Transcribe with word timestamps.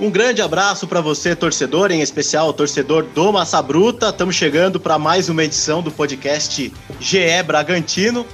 Um 0.00 0.10
grande 0.10 0.40
abraço 0.40 0.88
para 0.88 1.02
você, 1.02 1.36
torcedor, 1.36 1.92
em 1.92 2.00
especial 2.00 2.52
torcedor 2.54 3.04
do 3.14 3.30
Massa 3.30 3.60
Bruta. 3.60 4.08
Estamos 4.08 4.34
chegando 4.34 4.80
para 4.80 4.98
mais 4.98 5.28
uma 5.28 5.44
edição 5.44 5.82
do 5.82 5.90
podcast 5.90 6.72
GE 6.98 7.42
Bragantino 7.46 8.26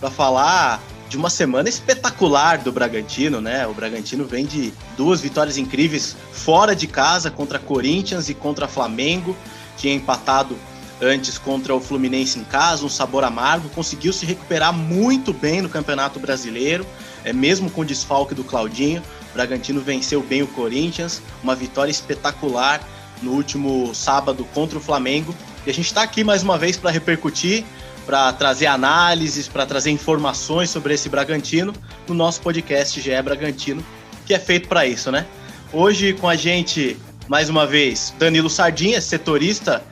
para 0.00 0.10
falar 0.10 0.82
de 1.08 1.16
uma 1.16 1.30
semana 1.30 1.68
espetacular 1.68 2.58
do 2.58 2.72
Bragantino, 2.72 3.40
né? 3.40 3.64
O 3.68 3.72
Bragantino 3.72 4.24
vem 4.24 4.44
de 4.44 4.74
duas 4.96 5.20
vitórias 5.20 5.56
incríveis 5.56 6.16
fora 6.32 6.74
de 6.74 6.88
casa 6.88 7.30
contra 7.30 7.56
Corinthians 7.58 8.28
e 8.28 8.34
contra 8.34 8.66
Flamengo. 8.66 9.36
Tinha 9.76 9.94
empatado 9.94 10.56
antes 11.02 11.36
contra 11.36 11.74
o 11.74 11.80
Fluminense 11.80 12.38
em 12.38 12.44
casa, 12.44 12.86
um 12.86 12.88
sabor 12.88 13.24
amargo, 13.24 13.68
conseguiu 13.70 14.12
se 14.12 14.24
recuperar 14.24 14.72
muito 14.72 15.32
bem 15.32 15.60
no 15.60 15.68
Campeonato 15.68 16.20
Brasileiro, 16.20 16.86
é 17.24 17.32
mesmo 17.32 17.68
com 17.68 17.80
o 17.80 17.84
desfalque 17.84 18.34
do 18.34 18.44
Claudinho. 18.44 19.02
O 19.30 19.34
Bragantino 19.34 19.80
venceu 19.80 20.22
bem 20.22 20.42
o 20.42 20.46
Corinthians, 20.46 21.20
uma 21.42 21.56
vitória 21.56 21.90
espetacular 21.90 22.80
no 23.20 23.32
último 23.32 23.92
sábado 23.94 24.46
contra 24.54 24.78
o 24.78 24.80
Flamengo. 24.80 25.34
E 25.66 25.70
a 25.70 25.74
gente 25.74 25.86
está 25.86 26.02
aqui 26.02 26.22
mais 26.22 26.42
uma 26.42 26.56
vez 26.56 26.76
para 26.76 26.90
repercutir, 26.90 27.64
para 28.06 28.32
trazer 28.32 28.66
análises, 28.66 29.48
para 29.48 29.66
trazer 29.66 29.90
informações 29.90 30.70
sobre 30.70 30.94
esse 30.94 31.08
Bragantino 31.08 31.72
no 32.06 32.14
nosso 32.14 32.40
podcast 32.40 33.00
GE 33.00 33.22
Bragantino, 33.22 33.84
que 34.24 34.34
é 34.34 34.38
feito 34.38 34.68
para 34.68 34.86
isso, 34.86 35.10
né? 35.10 35.26
Hoje 35.72 36.12
com 36.12 36.28
a 36.28 36.36
gente, 36.36 36.96
mais 37.28 37.48
uma 37.48 37.66
vez, 37.66 38.12
Danilo 38.18 38.50
Sardinha, 38.50 39.00
setorista 39.00 39.82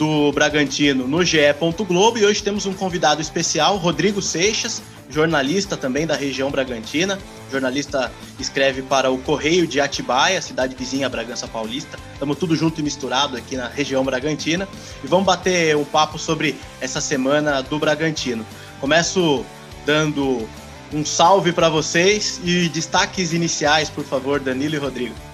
do 0.00 0.32
Bragantino 0.32 1.06
no 1.06 1.22
GE. 1.22 1.38
Globo 1.86 2.16
e 2.16 2.24
hoje 2.24 2.42
temos 2.42 2.64
um 2.64 2.72
convidado 2.72 3.20
especial, 3.20 3.76
Rodrigo 3.76 4.22
Seixas, 4.22 4.80
jornalista 5.10 5.76
também 5.76 6.06
da 6.06 6.16
região 6.16 6.50
Bragantina. 6.50 7.18
Jornalista 7.52 8.10
escreve 8.38 8.80
para 8.80 9.10
o 9.10 9.18
Correio 9.18 9.66
de 9.66 9.78
Atibaia, 9.78 10.40
cidade 10.40 10.74
vizinha 10.74 11.06
Bragança 11.06 11.46
Paulista. 11.46 11.98
Estamos 12.14 12.38
tudo 12.38 12.56
junto 12.56 12.80
e 12.80 12.82
misturado 12.82 13.36
aqui 13.36 13.58
na 13.58 13.68
região 13.68 14.02
Bragantina 14.02 14.66
e 15.04 15.06
vamos 15.06 15.26
bater 15.26 15.76
um 15.76 15.84
papo 15.84 16.18
sobre 16.18 16.56
essa 16.80 17.02
semana 17.02 17.60
do 17.60 17.78
Bragantino. 17.78 18.46
Começo 18.80 19.44
dando 19.84 20.48
um 20.94 21.04
salve 21.04 21.52
para 21.52 21.68
vocês 21.68 22.40
e 22.42 22.70
destaques 22.70 23.34
iniciais, 23.34 23.90
por 23.90 24.04
favor, 24.04 24.40
Danilo 24.40 24.76
e 24.76 24.78
Rodrigo. 24.78 25.29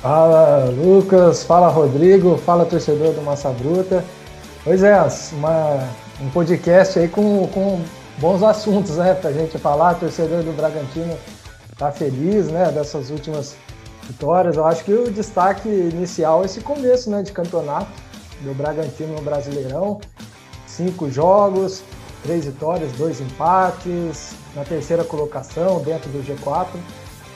Fala 0.00 0.66
Lucas, 0.66 1.42
fala 1.42 1.66
Rodrigo, 1.66 2.38
fala 2.38 2.64
torcedor 2.64 3.14
do 3.14 3.20
Massa 3.20 3.50
Bruta. 3.50 4.04
Pois 4.62 4.84
é, 4.84 4.96
uma, 5.32 5.88
um 6.20 6.30
podcast 6.30 7.00
aí 7.00 7.08
com, 7.08 7.48
com 7.48 7.82
bons 8.18 8.40
assuntos, 8.44 8.96
né, 8.96 9.14
pra 9.14 9.32
gente 9.32 9.58
falar. 9.58 9.94
torcedor 9.94 10.44
do 10.44 10.52
Bragantino 10.52 11.18
tá 11.76 11.90
feliz, 11.90 12.46
né, 12.46 12.70
dessas 12.70 13.10
últimas 13.10 13.56
vitórias. 14.04 14.56
Eu 14.56 14.66
acho 14.66 14.84
que 14.84 14.92
o 14.92 15.10
destaque 15.10 15.68
inicial 15.68 16.42
é 16.42 16.46
esse 16.46 16.60
começo, 16.60 17.10
né, 17.10 17.22
de 17.24 17.32
campeonato 17.32 17.90
do 18.42 18.54
Bragantino 18.54 19.14
no 19.14 19.22
Brasileirão. 19.22 20.00
Cinco 20.64 21.10
jogos, 21.10 21.82
três 22.22 22.44
vitórias, 22.44 22.92
dois 22.92 23.20
empates, 23.20 24.30
na 24.54 24.64
terceira 24.64 25.02
colocação 25.02 25.80
dentro 25.80 26.08
do 26.10 26.22
G4. 26.24 26.68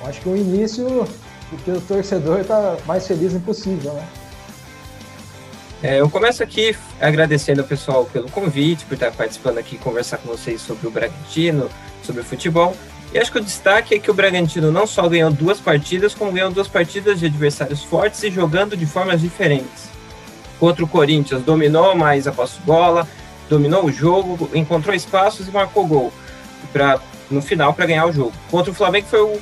Eu 0.00 0.08
acho 0.08 0.20
que 0.20 0.28
o 0.28 0.36
início 0.36 1.08
porque 1.52 1.70
o 1.70 1.80
torcedor 1.82 2.40
está 2.40 2.78
mais 2.86 3.06
feliz 3.06 3.34
impossível, 3.34 3.92
né? 3.92 4.08
É, 5.82 6.00
eu 6.00 6.08
começo 6.08 6.42
aqui 6.42 6.76
agradecendo 7.00 7.60
ao 7.60 7.66
pessoal 7.66 8.06
pelo 8.06 8.30
convite, 8.30 8.84
por 8.84 8.94
estar 8.94 9.10
participando 9.10 9.58
aqui 9.58 9.76
conversar 9.76 10.18
com 10.18 10.28
vocês 10.28 10.62
sobre 10.62 10.86
o 10.86 10.90
Bragantino, 10.90 11.68
sobre 12.02 12.22
o 12.22 12.24
futebol. 12.24 12.74
E 13.12 13.18
acho 13.18 13.30
que 13.30 13.38
o 13.38 13.44
destaque 13.44 13.94
é 13.94 13.98
que 13.98 14.10
o 14.10 14.14
Bragantino 14.14 14.72
não 14.72 14.86
só 14.86 15.06
ganhou 15.08 15.30
duas 15.30 15.60
partidas, 15.60 16.14
como 16.14 16.32
ganhou 16.32 16.50
duas 16.50 16.68
partidas 16.68 17.20
de 17.20 17.26
adversários 17.26 17.82
fortes 17.82 18.22
e 18.22 18.30
jogando 18.30 18.76
de 18.76 18.86
formas 18.86 19.20
diferentes. 19.20 19.90
Contra 20.58 20.84
o 20.84 20.88
Corinthians, 20.88 21.42
dominou 21.42 21.94
mais 21.96 22.26
a 22.26 22.32
posse 22.32 22.60
bola, 22.60 23.06
dominou 23.50 23.84
o 23.84 23.92
jogo, 23.92 24.48
encontrou 24.54 24.94
espaços 24.94 25.48
e 25.48 25.50
marcou 25.50 25.86
gol. 25.86 26.12
Pra, 26.72 27.00
no 27.30 27.42
final 27.42 27.74
para 27.74 27.86
ganhar 27.86 28.06
o 28.06 28.12
jogo. 28.12 28.32
Contra 28.50 28.70
o 28.70 28.74
Flamengo 28.74 29.08
foi 29.08 29.20
o 29.20 29.38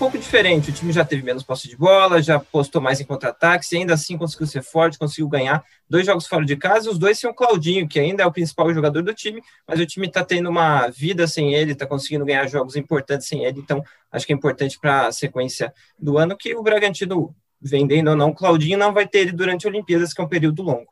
pouco 0.00 0.16
diferente. 0.16 0.70
O 0.70 0.72
time 0.72 0.90
já 0.92 1.04
teve 1.04 1.22
menos 1.22 1.42
posse 1.42 1.68
de 1.68 1.76
bola, 1.76 2.22
já 2.22 2.40
postou 2.40 2.80
mais 2.80 3.02
em 3.02 3.04
contra-ataques 3.04 3.70
e 3.70 3.76
ainda 3.76 3.92
assim 3.92 4.16
conseguiu 4.16 4.46
ser 4.46 4.62
forte, 4.62 4.98
conseguiu 4.98 5.28
ganhar 5.28 5.62
dois 5.90 6.06
jogos 6.06 6.26
fora 6.26 6.42
de 6.42 6.56
casa. 6.56 6.90
Os 6.90 6.98
dois 6.98 7.18
sem 7.18 7.28
o 7.28 7.34
Claudinho, 7.34 7.86
que 7.86 8.00
ainda 8.00 8.22
é 8.22 8.26
o 8.26 8.32
principal 8.32 8.72
jogador 8.72 9.02
do 9.02 9.12
time, 9.12 9.42
mas 9.68 9.78
o 9.78 9.84
time 9.84 10.06
está 10.06 10.24
tendo 10.24 10.48
uma 10.48 10.88
vida 10.88 11.26
sem 11.26 11.52
ele, 11.54 11.72
está 11.72 11.86
conseguindo 11.86 12.24
ganhar 12.24 12.48
jogos 12.48 12.76
importantes 12.76 13.28
sem 13.28 13.44
ele. 13.44 13.60
Então, 13.60 13.84
acho 14.10 14.26
que 14.26 14.32
é 14.32 14.36
importante 14.36 14.78
para 14.80 15.08
a 15.08 15.12
sequência 15.12 15.70
do 15.98 16.16
ano 16.16 16.34
que 16.34 16.56
o 16.56 16.62
Bragantino, 16.62 17.34
vendendo 17.60 18.08
ou 18.08 18.16
não, 18.16 18.30
o 18.30 18.34
Claudinho 18.34 18.78
não 18.78 18.94
vai 18.94 19.06
ter 19.06 19.18
ele 19.18 19.32
durante 19.32 19.66
a 19.66 19.70
Olimpíadas, 19.70 20.14
que 20.14 20.20
é 20.22 20.24
um 20.24 20.28
período 20.28 20.62
longo. 20.62 20.88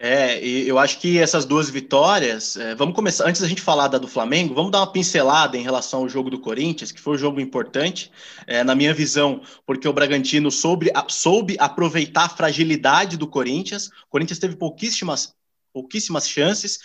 É, 0.00 0.38
eu 0.46 0.78
acho 0.78 1.00
que 1.00 1.18
essas 1.18 1.44
duas 1.44 1.68
vitórias, 1.68 2.56
é, 2.56 2.72
vamos 2.72 2.94
começar, 2.94 3.28
antes 3.28 3.40
da 3.40 3.48
gente 3.48 3.60
falar 3.60 3.88
da 3.88 3.98
do 3.98 4.06
Flamengo, 4.06 4.54
vamos 4.54 4.70
dar 4.70 4.78
uma 4.78 4.92
pincelada 4.92 5.56
em 5.56 5.62
relação 5.62 6.00
ao 6.00 6.08
jogo 6.08 6.30
do 6.30 6.38
Corinthians, 6.40 6.92
que 6.92 7.00
foi 7.00 7.14
um 7.14 7.18
jogo 7.18 7.40
importante, 7.40 8.12
é, 8.46 8.62
na 8.62 8.76
minha 8.76 8.94
visão, 8.94 9.42
porque 9.66 9.88
o 9.88 9.92
Bragantino 9.92 10.52
soube, 10.52 10.92
soube 11.08 11.56
aproveitar 11.58 12.26
a 12.26 12.28
fragilidade 12.28 13.16
do 13.16 13.26
Corinthians, 13.26 13.88
o 13.88 14.08
Corinthians 14.08 14.38
teve 14.38 14.54
pouquíssimas, 14.54 15.34
pouquíssimas 15.72 16.28
chances, 16.28 16.78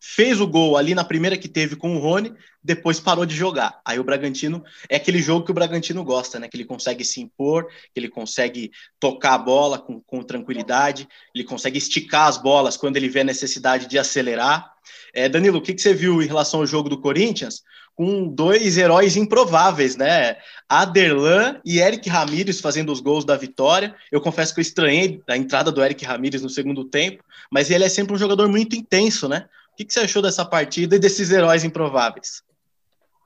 fez 0.00 0.40
o 0.40 0.46
gol 0.46 0.76
ali 0.76 0.94
na 0.94 1.04
primeira 1.04 1.36
que 1.36 1.48
teve 1.48 1.76
com 1.76 1.96
o 1.96 1.98
Rony, 1.98 2.34
depois 2.62 3.00
parou 3.00 3.24
de 3.24 3.34
jogar. 3.34 3.80
Aí 3.84 3.98
o 3.98 4.04
Bragantino 4.04 4.62
é 4.88 4.96
aquele 4.96 5.20
jogo 5.20 5.44
que 5.44 5.50
o 5.50 5.54
Bragantino 5.54 6.04
gosta, 6.04 6.38
né? 6.38 6.48
Que 6.48 6.56
ele 6.56 6.64
consegue 6.64 7.04
se 7.04 7.20
impor, 7.20 7.66
que 7.66 7.98
ele 7.98 8.08
consegue 8.08 8.70
tocar 9.00 9.34
a 9.34 9.38
bola 9.38 9.78
com, 9.78 10.00
com 10.00 10.22
tranquilidade, 10.22 11.08
ele 11.34 11.44
consegue 11.44 11.78
esticar 11.78 12.28
as 12.28 12.36
bolas 12.36 12.76
quando 12.76 12.96
ele 12.96 13.08
vê 13.08 13.20
a 13.20 13.24
necessidade 13.24 13.86
de 13.86 13.98
acelerar. 13.98 14.72
É, 15.14 15.28
Danilo, 15.28 15.58
o 15.58 15.62
que, 15.62 15.74
que 15.74 15.80
você 15.80 15.94
viu 15.94 16.22
em 16.22 16.26
relação 16.26 16.60
ao 16.60 16.66
jogo 16.66 16.88
do 16.88 17.00
Corinthians? 17.00 17.62
Com 17.94 18.28
dois 18.28 18.76
heróis 18.76 19.16
improváveis, 19.16 19.96
né? 19.96 20.36
Aderlan 20.68 21.60
e 21.64 21.80
Eric 21.80 22.08
Ramírez 22.08 22.60
fazendo 22.60 22.92
os 22.92 23.00
gols 23.00 23.24
da 23.24 23.36
vitória. 23.36 23.94
Eu 24.12 24.20
confesso 24.20 24.54
que 24.54 24.60
eu 24.60 24.62
estranhei 24.62 25.20
a 25.28 25.36
entrada 25.36 25.72
do 25.72 25.82
Eric 25.82 26.04
Ramírez 26.04 26.42
no 26.42 26.50
segundo 26.50 26.84
tempo, 26.84 27.24
mas 27.50 27.70
ele 27.70 27.84
é 27.84 27.88
sempre 27.88 28.14
um 28.14 28.18
jogador 28.18 28.48
muito 28.48 28.76
intenso, 28.76 29.28
né? 29.28 29.46
Que, 29.78 29.84
que 29.84 29.92
você 29.92 30.00
achou 30.00 30.20
dessa 30.20 30.44
partida 30.44 30.96
e 30.96 30.98
desses 30.98 31.30
heróis 31.30 31.62
improváveis? 31.62 32.42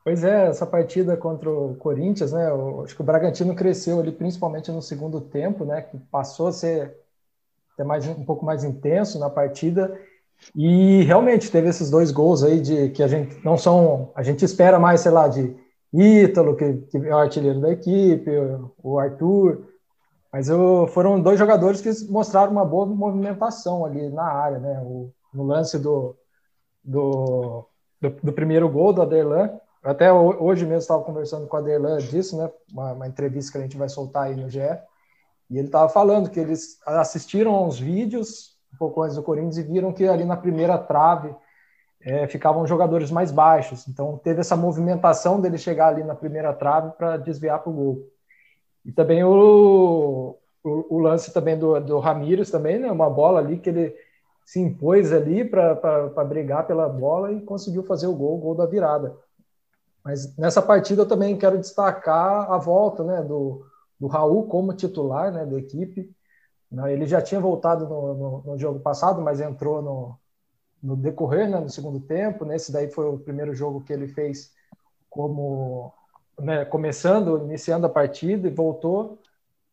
Pois 0.05 0.23
é, 0.23 0.49
essa 0.49 0.67
partida 0.67 1.17
contra 1.17 1.49
o 1.49 1.77
Corinthians, 1.77 2.33
né? 2.33 2.51
Eu 2.51 2.83
acho 2.83 2.95
que 2.95 3.01
o 3.01 3.05
Bragantino 3.05 3.55
cresceu 3.55 4.01
ali, 4.01 4.13
principalmente 4.13 4.71
no 4.71 4.83
segundo 4.83 5.21
tempo, 5.21 5.65
né? 5.65 5.81
Que 5.81 5.97
passou 6.11 6.49
a 6.49 6.53
ser 6.53 6.95
até 7.73 7.85
mais, 7.85 8.07
um 8.07 8.25
pouco 8.25 8.45
mais 8.45 8.65
intenso 8.65 9.19
na 9.19 9.31
partida. 9.31 9.99
E 10.55 11.03
realmente 11.05 11.51
teve 11.51 11.69
esses 11.69 11.89
dois 11.89 12.11
gols 12.11 12.43
aí 12.43 12.61
de 12.61 12.91
que 12.91 13.03
a 13.03 13.09
gente 13.09 13.43
não 13.43 13.57
são. 13.57 14.13
A 14.15 14.23
gente 14.23 14.45
espera 14.45 14.79
mais, 14.79 15.01
sei 15.01 15.13
lá, 15.13 15.29
de 15.29 15.57
Ítalo, 15.95 16.57
que, 16.57 16.75
que 16.91 16.97
é 16.99 17.15
o 17.15 17.19
artilheiro 17.19 17.61
da 17.61 17.71
equipe, 17.71 18.31
o 18.83 18.99
Arthur. 18.99 19.69
Mas 20.31 20.49
eu, 20.49 20.87
foram 20.89 21.21
dois 21.21 21.39
jogadores 21.39 21.81
que 21.81 22.13
mostraram 22.13 22.53
uma 22.53 22.65
boa 22.65 22.85
movimentação 22.85 23.87
ali 23.87 24.11
na 24.11 24.25
área, 24.25 24.59
né? 24.59 24.81
O, 24.85 25.11
no 25.33 25.45
lance 25.45 25.79
do, 25.79 26.17
do, 26.85 27.67
do, 28.01 28.11
do 28.23 28.33
primeiro 28.33 28.69
gol 28.69 28.93
do 28.93 29.03
Aderlan. 29.03 29.59
Até 29.83 30.13
hoje 30.13 30.65
mesmo 30.65 30.79
estava 30.79 31.03
conversando 31.03 31.47
com 31.47 31.57
o 31.57 31.61
Aderlan 31.61 31.99
disso, 31.99 32.37
né? 32.37 32.51
Uma, 32.73 32.93
uma, 32.93 33.07
entrevista 33.07 33.53
que 33.53 33.59
a 33.59 33.63
gente 33.63 33.77
vai 33.77 33.89
soltar 33.89 34.25
aí 34.25 34.37
no 34.37 34.49
GE. 34.49 34.61
E 35.51 35.59
ele 35.59 35.67
estava 35.67 35.89
falando 35.89 36.31
que 36.31 36.39
eles 36.39 36.79
assistiram 36.87 37.53
aos 37.53 37.79
vídeos 37.79 38.57
um 38.73 38.77
pouco 38.79 39.03
antes 39.03 39.17
do 39.17 39.23
Corinthians 39.23 39.59
e 39.59 39.63
viram 39.63 39.93
que 39.93 40.07
ali 40.07 40.25
na 40.25 40.37
primeira 40.37 40.79
trave 40.79 41.35
é, 42.01 42.27
ficavam 42.27 42.67
jogadores 42.67 43.11
mais 43.11 43.31
baixos. 43.31 43.87
Então 43.87 44.19
teve 44.23 44.41
essa 44.41 44.57
movimentação 44.57 45.41
dele 45.41 45.59
chegar 45.59 45.89
ali 45.89 46.03
na 46.03 46.15
primeira 46.15 46.53
trave 46.53 46.93
para 46.97 47.17
desviar 47.17 47.61
para 47.61 47.71
o 47.71 47.75
gol. 47.75 48.09
E 48.85 48.91
também 48.91 49.23
o, 49.23 50.37
o, 50.65 50.97
o, 50.97 50.99
lance 50.99 51.33
também 51.33 51.57
do, 51.57 51.79
do 51.81 51.99
Ramírez 51.99 52.51
também, 52.51 52.79
né? 52.79 52.91
Uma 52.91 53.09
bola 53.09 53.39
ali 53.39 53.59
que 53.59 53.69
ele 53.69 53.95
se 54.45 54.61
impôs 54.61 55.13
ali 55.13 55.45
para 55.45 56.25
brigar 56.25 56.67
pela 56.67 56.89
bola 56.89 57.33
e 57.33 57.41
conseguiu 57.41 57.83
fazer 57.83 58.07
o 58.07 58.15
gol, 58.15 58.37
o 58.37 58.41
gol 58.41 58.55
da 58.55 58.67
virada. 58.67 59.17
Mas 60.05 60.37
nessa 60.37 60.61
partida 60.61 61.03
eu 61.03 61.09
também 61.09 61.37
quero 61.37 61.59
destacar 61.59 62.51
a 62.51 62.59
volta 62.59 63.05
né, 63.05 63.23
do, 63.23 63.65
do 63.99 64.09
Raul 64.09 64.49
como 64.49 64.75
titular 64.75 65.33
né, 65.33 65.47
da 65.47 65.59
equipe. 65.59 66.11
Né, 66.71 66.93
ele 66.93 67.07
já 67.07 67.23
tinha 67.23 67.41
voltado 67.41 67.89
no, 67.89 68.15
no, 68.15 68.43
no 68.45 68.59
jogo 68.59 68.81
passado, 68.81 69.23
mas 69.23 69.41
entrou 69.41 69.81
no, 69.81 70.19
no 70.83 70.97
decorrer, 70.97 71.49
né, 71.49 71.61
no 71.61 71.71
segundo 71.71 72.01
tempo. 72.01 72.45
Nesse 72.45 72.73
daí 72.73 72.91
foi 72.91 73.09
o 73.09 73.19
primeiro 73.19 73.55
jogo 73.55 73.83
que 73.83 73.93
ele 73.93 74.09
fez 74.09 74.53
como 75.09 75.93
né, 76.41 76.65
começando, 76.65 77.39
iniciando 77.45 77.87
a 77.87 77.91
partida 77.91 78.49
e 78.49 78.51
voltou 78.51 79.19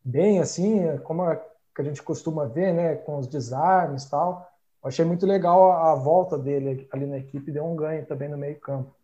bem 0.03 0.39
assim, 0.39 0.97
como 0.99 1.23
a, 1.23 1.35
que 1.35 1.81
a 1.81 1.83
gente 1.83 2.03
costuma 2.03 2.45
ver, 2.45 2.73
né, 2.73 2.95
com 2.95 3.17
os 3.17 3.27
desarmes 3.27 4.03
e 4.03 4.09
tal. 4.81 4.89
achei 4.89 5.05
muito 5.05 5.25
legal 5.25 5.71
a, 5.71 5.91
a 5.91 5.95
volta 5.95 6.37
dele 6.37 6.87
ali 6.91 7.05
na 7.05 7.17
equipe, 7.17 7.51
deu 7.51 7.65
um 7.65 7.75
ganho 7.75 8.05
também 8.05 8.29
no 8.29 8.37
meio 8.37 8.59
campo. 8.59 8.95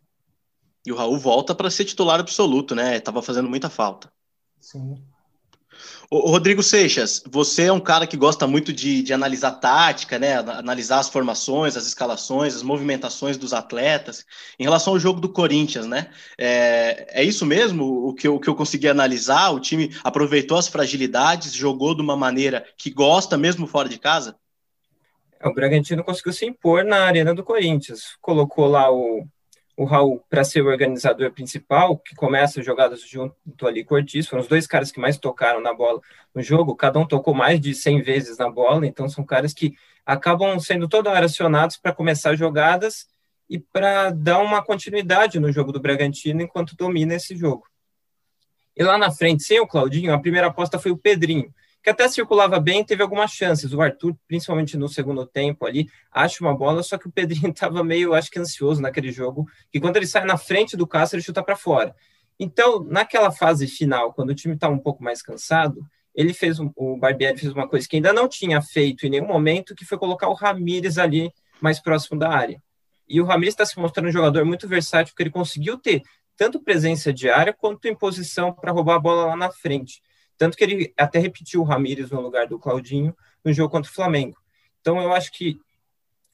E 0.86 0.92
o 0.92 0.96
Raul 0.96 1.18
volta 1.18 1.54
para 1.54 1.70
ser 1.70 1.84
titular 1.84 2.20
absoluto, 2.20 2.74
né? 2.74 3.00
Tava 3.00 3.20
fazendo 3.20 3.48
muita 3.48 3.68
falta. 3.68 4.10
Sim. 4.60 5.02
O 6.08 6.30
Rodrigo 6.30 6.62
Seixas, 6.62 7.22
você 7.28 7.64
é 7.64 7.72
um 7.72 7.80
cara 7.80 8.06
que 8.06 8.16
gosta 8.16 8.46
muito 8.46 8.72
de, 8.72 9.02
de, 9.02 9.12
analisar 9.12 9.50
tática, 9.52 10.18
né? 10.18 10.36
Analisar 10.36 11.00
as 11.00 11.08
formações, 11.08 11.76
as 11.76 11.86
escalações, 11.86 12.54
as 12.54 12.62
movimentações 12.62 13.36
dos 13.36 13.52
atletas. 13.52 14.24
Em 14.58 14.62
relação 14.62 14.92
ao 14.92 14.98
jogo 15.00 15.20
do 15.20 15.28
Corinthians, 15.28 15.86
né? 15.86 16.08
É, 16.38 17.20
é 17.20 17.24
isso 17.24 17.44
mesmo 17.44 18.06
o 18.06 18.14
que, 18.14 18.28
eu, 18.28 18.36
o 18.36 18.40
que 18.40 18.48
eu 18.48 18.54
consegui 18.54 18.88
analisar? 18.88 19.50
O 19.50 19.60
time 19.60 19.94
aproveitou 20.04 20.56
as 20.56 20.68
fragilidades, 20.68 21.52
jogou 21.52 21.94
de 21.94 22.02
uma 22.02 22.16
maneira 22.16 22.64
que 22.76 22.90
gosta, 22.90 23.36
mesmo 23.36 23.66
fora 23.66 23.88
de 23.88 23.98
casa? 23.98 24.36
O 25.44 25.52
Bragantino 25.52 26.02
conseguiu 26.02 26.32
se 26.32 26.46
impor 26.46 26.84
na 26.84 27.04
arena 27.04 27.34
do 27.34 27.44
Corinthians. 27.44 28.16
Colocou 28.20 28.66
lá 28.66 28.90
o 28.90 29.26
o 29.76 29.84
Raul 29.84 30.24
para 30.30 30.42
ser 30.42 30.62
o 30.62 30.68
organizador 30.68 31.30
principal, 31.32 31.98
que 31.98 32.14
começa 32.14 32.60
as 32.60 32.66
jogadas 32.66 33.06
junto 33.06 33.66
ali 33.66 33.84
com 33.84 33.94
o 33.94 33.98
Ortiz, 33.98 34.26
foram 34.26 34.42
os 34.42 34.48
dois 34.48 34.66
caras 34.66 34.90
que 34.90 34.98
mais 34.98 35.18
tocaram 35.18 35.60
na 35.60 35.74
bola 35.74 36.00
no 36.34 36.42
jogo, 36.42 36.74
cada 36.74 36.98
um 36.98 37.06
tocou 37.06 37.34
mais 37.34 37.60
de 37.60 37.74
100 37.74 38.00
vezes 38.00 38.38
na 38.38 38.50
bola, 38.50 38.86
então 38.86 39.06
são 39.08 39.22
caras 39.22 39.52
que 39.52 39.74
acabam 40.04 40.58
sendo 40.58 40.88
toda 40.88 41.10
hora 41.10 41.26
acionados 41.26 41.76
para 41.76 41.92
começar 41.92 42.34
jogadas 42.34 43.06
e 43.50 43.58
para 43.58 44.10
dar 44.10 44.38
uma 44.38 44.64
continuidade 44.64 45.38
no 45.38 45.52
jogo 45.52 45.72
do 45.72 45.80
Bragantino 45.80 46.40
enquanto 46.40 46.74
domina 46.74 47.14
esse 47.14 47.36
jogo. 47.36 47.66
E 48.74 48.82
lá 48.82 48.96
na 48.96 49.10
frente, 49.10 49.42
sem 49.42 49.60
o 49.60 49.66
Claudinho, 49.66 50.12
a 50.12 50.18
primeira 50.18 50.46
aposta 50.46 50.78
foi 50.78 50.90
o 50.90 50.96
Pedrinho, 50.96 51.52
que 51.86 51.90
até 51.90 52.08
circulava 52.08 52.58
bem, 52.58 52.82
teve 52.82 53.00
algumas 53.00 53.30
chances. 53.30 53.72
O 53.72 53.80
Arthur, 53.80 54.16
principalmente 54.26 54.76
no 54.76 54.88
segundo 54.88 55.24
tempo 55.24 55.64
ali, 55.64 55.88
acha 56.10 56.42
uma 56.42 56.52
bola, 56.52 56.82
só 56.82 56.98
que 56.98 57.06
o 57.06 57.12
Pedrinho 57.12 57.50
estava 57.54 57.84
meio, 57.84 58.12
acho 58.12 58.28
que 58.28 58.40
ansioso 58.40 58.82
naquele 58.82 59.12
jogo, 59.12 59.46
que 59.70 59.78
quando 59.78 59.96
ele 59.96 60.06
sai 60.08 60.24
na 60.24 60.36
frente 60.36 60.76
do 60.76 60.84
Cássio, 60.84 61.14
ele 61.14 61.22
chuta 61.22 61.44
para 61.44 61.54
fora. 61.54 61.94
Então, 62.40 62.82
naquela 62.82 63.30
fase 63.30 63.68
final, 63.68 64.12
quando 64.12 64.30
o 64.30 64.34
time 64.34 64.56
está 64.56 64.68
um 64.68 64.80
pouco 64.80 65.00
mais 65.00 65.22
cansado, 65.22 65.86
ele 66.12 66.34
fez 66.34 66.58
o 66.58 66.96
Barbieri 66.96 67.38
fez 67.38 67.52
uma 67.52 67.68
coisa 67.68 67.86
que 67.88 67.94
ainda 67.94 68.12
não 68.12 68.26
tinha 68.26 68.60
feito 68.60 69.06
em 69.06 69.10
nenhum 69.10 69.28
momento, 69.28 69.72
que 69.72 69.84
foi 69.84 69.96
colocar 69.96 70.28
o 70.28 70.34
Ramires 70.34 70.98
ali 70.98 71.32
mais 71.60 71.78
próximo 71.78 72.18
da 72.18 72.28
área. 72.28 72.60
E 73.08 73.20
o 73.20 73.24
Ramires 73.24 73.52
está 73.52 73.64
se 73.64 73.78
mostrando 73.78 74.08
um 74.08 74.12
jogador 74.12 74.44
muito 74.44 74.66
versátil, 74.66 75.12
porque 75.12 75.22
ele 75.22 75.30
conseguiu 75.30 75.78
ter 75.78 76.02
tanto 76.36 76.60
presença 76.60 77.12
de 77.12 77.30
área 77.30 77.52
quanto 77.52 77.86
em 77.86 77.94
posição 77.94 78.52
para 78.52 78.72
roubar 78.72 78.96
a 78.96 78.98
bola 78.98 79.26
lá 79.26 79.36
na 79.36 79.52
frente. 79.52 80.02
Tanto 80.38 80.56
que 80.56 80.64
ele 80.64 80.92
até 80.96 81.18
repetiu 81.18 81.60
o 81.60 81.64
Ramires 81.64 82.10
no 82.10 82.20
lugar 82.20 82.46
do 82.46 82.58
Claudinho 82.58 83.16
no 83.44 83.52
jogo 83.52 83.70
contra 83.70 83.90
o 83.90 83.94
Flamengo. 83.94 84.36
Então 84.80 85.00
eu 85.00 85.12
acho 85.12 85.32
que 85.32 85.58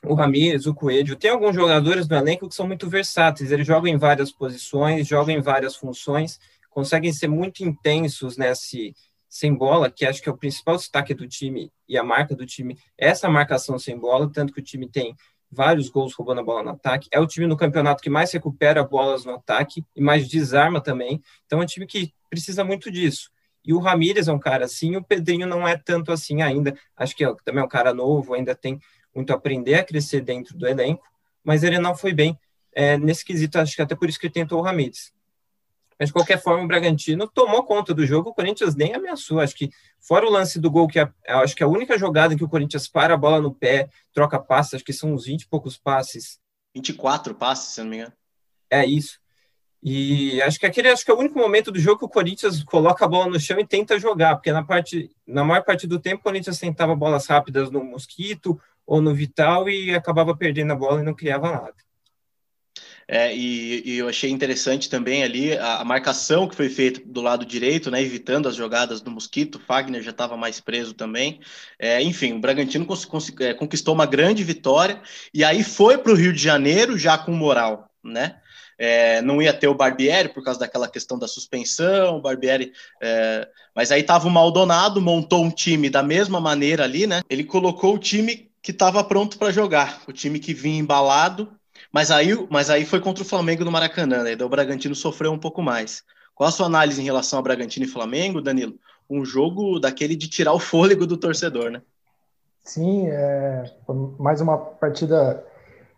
o 0.04 0.14
Ramires, 0.14 0.66
o 0.66 0.74
Coelho, 0.74 1.16
tem 1.16 1.30
alguns 1.30 1.54
jogadores 1.54 2.08
no 2.08 2.16
elenco 2.16 2.48
que 2.48 2.54
são 2.54 2.66
muito 2.66 2.88
versáteis, 2.88 3.52
eles 3.52 3.66
jogam 3.66 3.88
em 3.88 3.96
várias 3.96 4.32
posições, 4.32 5.06
jogam 5.06 5.34
em 5.34 5.40
várias 5.40 5.76
funções, 5.76 6.40
conseguem 6.68 7.12
ser 7.12 7.28
muito 7.28 7.62
intensos 7.62 8.36
nesse 8.36 8.94
sem 9.28 9.54
bola, 9.54 9.90
que 9.90 10.04
acho 10.04 10.20
que 10.20 10.28
é 10.28 10.32
o 10.32 10.36
principal 10.36 10.76
destaque 10.76 11.14
do 11.14 11.26
time 11.26 11.72
e 11.88 11.96
a 11.96 12.04
marca 12.04 12.36
do 12.36 12.44
time, 12.44 12.76
é 12.98 13.08
essa 13.08 13.30
marcação 13.30 13.78
sem 13.78 13.98
bola, 13.98 14.30
tanto 14.30 14.52
que 14.52 14.60
o 14.60 14.62
time 14.62 14.86
tem 14.86 15.16
vários 15.50 15.88
gols 15.88 16.12
roubando 16.12 16.40
a 16.40 16.44
bola 16.44 16.62
no 16.62 16.70
ataque, 16.70 17.08
é 17.10 17.18
o 17.18 17.26
time 17.26 17.46
no 17.46 17.56
campeonato 17.56 18.02
que 18.02 18.10
mais 18.10 18.30
recupera 18.30 18.84
bolas 18.84 19.24
no 19.24 19.34
ataque 19.34 19.84
e 19.96 20.02
mais 20.02 20.28
desarma 20.28 20.82
também, 20.82 21.22
então 21.46 21.60
é 21.60 21.62
um 21.62 21.66
time 21.66 21.86
que 21.86 22.12
precisa 22.28 22.62
muito 22.62 22.90
disso. 22.90 23.30
E 23.64 23.72
o 23.72 23.78
Ramírez 23.78 24.28
é 24.28 24.32
um 24.32 24.38
cara 24.38 24.64
assim, 24.64 24.96
o 24.96 25.04
Pedrinho 25.04 25.46
não 25.46 25.66
é 25.66 25.76
tanto 25.76 26.10
assim 26.10 26.42
ainda. 26.42 26.76
Acho 26.96 27.14
que 27.14 27.24
é, 27.24 27.34
também 27.44 27.62
é 27.62 27.64
um 27.64 27.68
cara 27.68 27.94
novo, 27.94 28.34
ainda 28.34 28.54
tem 28.54 28.80
muito 29.14 29.32
a 29.32 29.36
aprender 29.36 29.74
a 29.74 29.84
crescer 29.84 30.20
dentro 30.20 30.56
do 30.56 30.66
elenco, 30.66 31.04
mas 31.44 31.62
ele 31.62 31.78
não 31.78 31.94
foi 31.94 32.12
bem 32.12 32.38
é, 32.74 32.96
nesse 32.96 33.24
quesito. 33.24 33.58
Acho 33.58 33.76
que 33.76 33.82
até 33.82 33.94
por 33.94 34.08
isso 34.08 34.18
que 34.18 34.26
ele 34.26 34.34
tentou 34.34 34.58
o 34.58 34.62
Ramírez. 34.62 35.12
Mas 35.98 36.08
de 36.08 36.14
qualquer 36.14 36.42
forma, 36.42 36.64
o 36.64 36.66
Bragantino 36.66 37.28
tomou 37.28 37.62
conta 37.62 37.94
do 37.94 38.04
jogo, 38.04 38.30
o 38.30 38.34
Corinthians 38.34 38.74
nem 38.74 38.92
ameaçou. 38.92 39.38
Acho 39.38 39.54
que, 39.54 39.70
fora 40.00 40.26
o 40.26 40.30
lance 40.30 40.58
do 40.58 40.68
gol, 40.68 40.88
que 40.88 40.98
é, 40.98 41.08
acho 41.28 41.54
que 41.54 41.62
é 41.62 41.66
a 41.66 41.68
única 41.68 41.96
jogada 41.96 42.34
em 42.34 42.36
que 42.36 42.42
o 42.42 42.48
Corinthians 42.48 42.88
para 42.88 43.14
a 43.14 43.16
bola 43.16 43.40
no 43.40 43.54
pé, 43.54 43.88
troca 44.12 44.40
passes, 44.40 44.74
acho 44.74 44.84
que 44.84 44.92
são 44.92 45.14
uns 45.14 45.26
20 45.26 45.42
e 45.42 45.48
poucos 45.48 45.78
passes. 45.78 46.40
24 46.74 47.36
passes, 47.36 47.74
se 47.74 47.82
não 47.82 47.90
me 47.90 47.98
engano. 47.98 48.12
É 48.68 48.84
isso. 48.84 49.21
E 49.82 50.40
acho 50.42 50.60
que 50.60 50.66
aquele 50.66 50.88
acho 50.88 51.04
que 51.04 51.10
é 51.10 51.14
o 51.14 51.18
único 51.18 51.38
momento 51.38 51.72
do 51.72 51.80
jogo 51.80 51.98
que 51.98 52.04
o 52.04 52.08
Corinthians 52.08 52.62
coloca 52.62 53.04
a 53.04 53.08
bola 53.08 53.30
no 53.30 53.40
chão 53.40 53.58
e 53.58 53.66
tenta 53.66 53.98
jogar, 53.98 54.36
porque 54.36 54.52
na 54.52 54.62
parte 54.62 55.10
na 55.26 55.42
maior 55.42 55.64
parte 55.64 55.86
do 55.88 55.98
tempo 55.98 56.20
o 56.20 56.22
Corinthians 56.22 56.58
tentava 56.58 56.94
bolas 56.94 57.26
rápidas 57.26 57.70
no 57.70 57.82
Mosquito 57.82 58.60
ou 58.86 59.00
no 59.00 59.12
Vital 59.12 59.68
e 59.68 59.92
acabava 59.94 60.36
perdendo 60.36 60.72
a 60.72 60.76
bola 60.76 61.00
e 61.00 61.04
não 61.04 61.14
criava 61.14 61.50
nada. 61.50 61.74
É, 63.08 63.34
e, 63.34 63.82
e, 63.84 63.98
eu 63.98 64.08
achei 64.08 64.30
interessante 64.30 64.88
também 64.88 65.24
ali 65.24 65.56
a, 65.56 65.80
a, 65.80 65.84
marcação 65.84 66.48
que 66.48 66.54
foi 66.54 66.68
feita 66.68 67.02
do 67.04 67.20
lado 67.20 67.44
direito, 67.44 67.90
né, 67.90 68.00
evitando 68.00 68.48
as 68.48 68.54
jogadas 68.54 69.00
do 69.00 69.10
Mosquito. 69.10 69.58
Fagner 69.58 70.02
já 70.02 70.12
estava 70.12 70.36
mais 70.36 70.60
preso 70.60 70.94
também. 70.94 71.40
É, 71.78 72.00
enfim, 72.00 72.32
o 72.34 72.38
Bragantino 72.38 72.86
é, 73.40 73.54
conquistou 73.54 73.94
uma 73.94 74.06
grande 74.06 74.44
vitória 74.44 75.02
e 75.34 75.44
aí 75.44 75.64
foi 75.64 75.98
para 75.98 76.12
o 76.12 76.14
Rio 76.14 76.32
de 76.32 76.42
Janeiro 76.42 76.96
já 76.96 77.18
com 77.18 77.32
moral, 77.32 77.90
né? 78.02 78.40
É, 78.78 79.20
não 79.22 79.40
ia 79.40 79.52
ter 79.52 79.68
o 79.68 79.74
Barbieri 79.74 80.28
por 80.28 80.42
causa 80.42 80.60
daquela 80.60 80.88
questão 80.88 81.18
da 81.18 81.28
suspensão, 81.28 82.16
o 82.16 82.20
Barbieri, 82.20 82.72
é, 83.02 83.48
mas 83.74 83.92
aí 83.92 84.00
estava 84.00 84.26
o 84.26 84.30
Maldonado, 84.30 85.00
montou 85.00 85.44
um 85.44 85.50
time 85.50 85.88
da 85.88 86.02
mesma 86.02 86.40
maneira 86.40 86.84
ali, 86.84 87.06
né? 87.06 87.22
Ele 87.28 87.44
colocou 87.44 87.94
o 87.94 87.98
time 87.98 88.50
que 88.62 88.70
estava 88.70 89.02
pronto 89.02 89.38
para 89.38 89.50
jogar, 89.50 90.02
o 90.06 90.12
time 90.12 90.38
que 90.38 90.54
vinha 90.54 90.78
embalado, 90.78 91.52
mas 91.92 92.10
aí, 92.10 92.30
mas 92.48 92.70
aí 92.70 92.84
foi 92.84 93.00
contra 93.00 93.22
o 93.22 93.26
Flamengo 93.26 93.64
no 93.64 93.72
Maracanã, 93.72 94.22
né? 94.22 94.32
Então 94.32 94.46
o 94.46 94.50
Bragantino 94.50 94.94
sofreu 94.94 95.32
um 95.32 95.38
pouco 95.38 95.62
mais. 95.62 96.02
Qual 96.34 96.48
a 96.48 96.52
sua 96.52 96.66
análise 96.66 97.00
em 97.00 97.04
relação 97.04 97.38
ao 97.38 97.42
Bragantino 97.42 97.84
e 97.84 97.88
Flamengo, 97.88 98.40
Danilo? 98.40 98.74
Um 99.10 99.24
jogo 99.24 99.78
daquele 99.78 100.16
de 100.16 100.28
tirar 100.28 100.52
o 100.52 100.58
fôlego 100.58 101.06
do 101.06 101.16
torcedor, 101.16 101.70
né? 101.70 101.82
Sim, 102.64 103.08
é 103.08 103.64
mais 104.18 104.40
uma 104.40 104.56
partida 104.56 105.44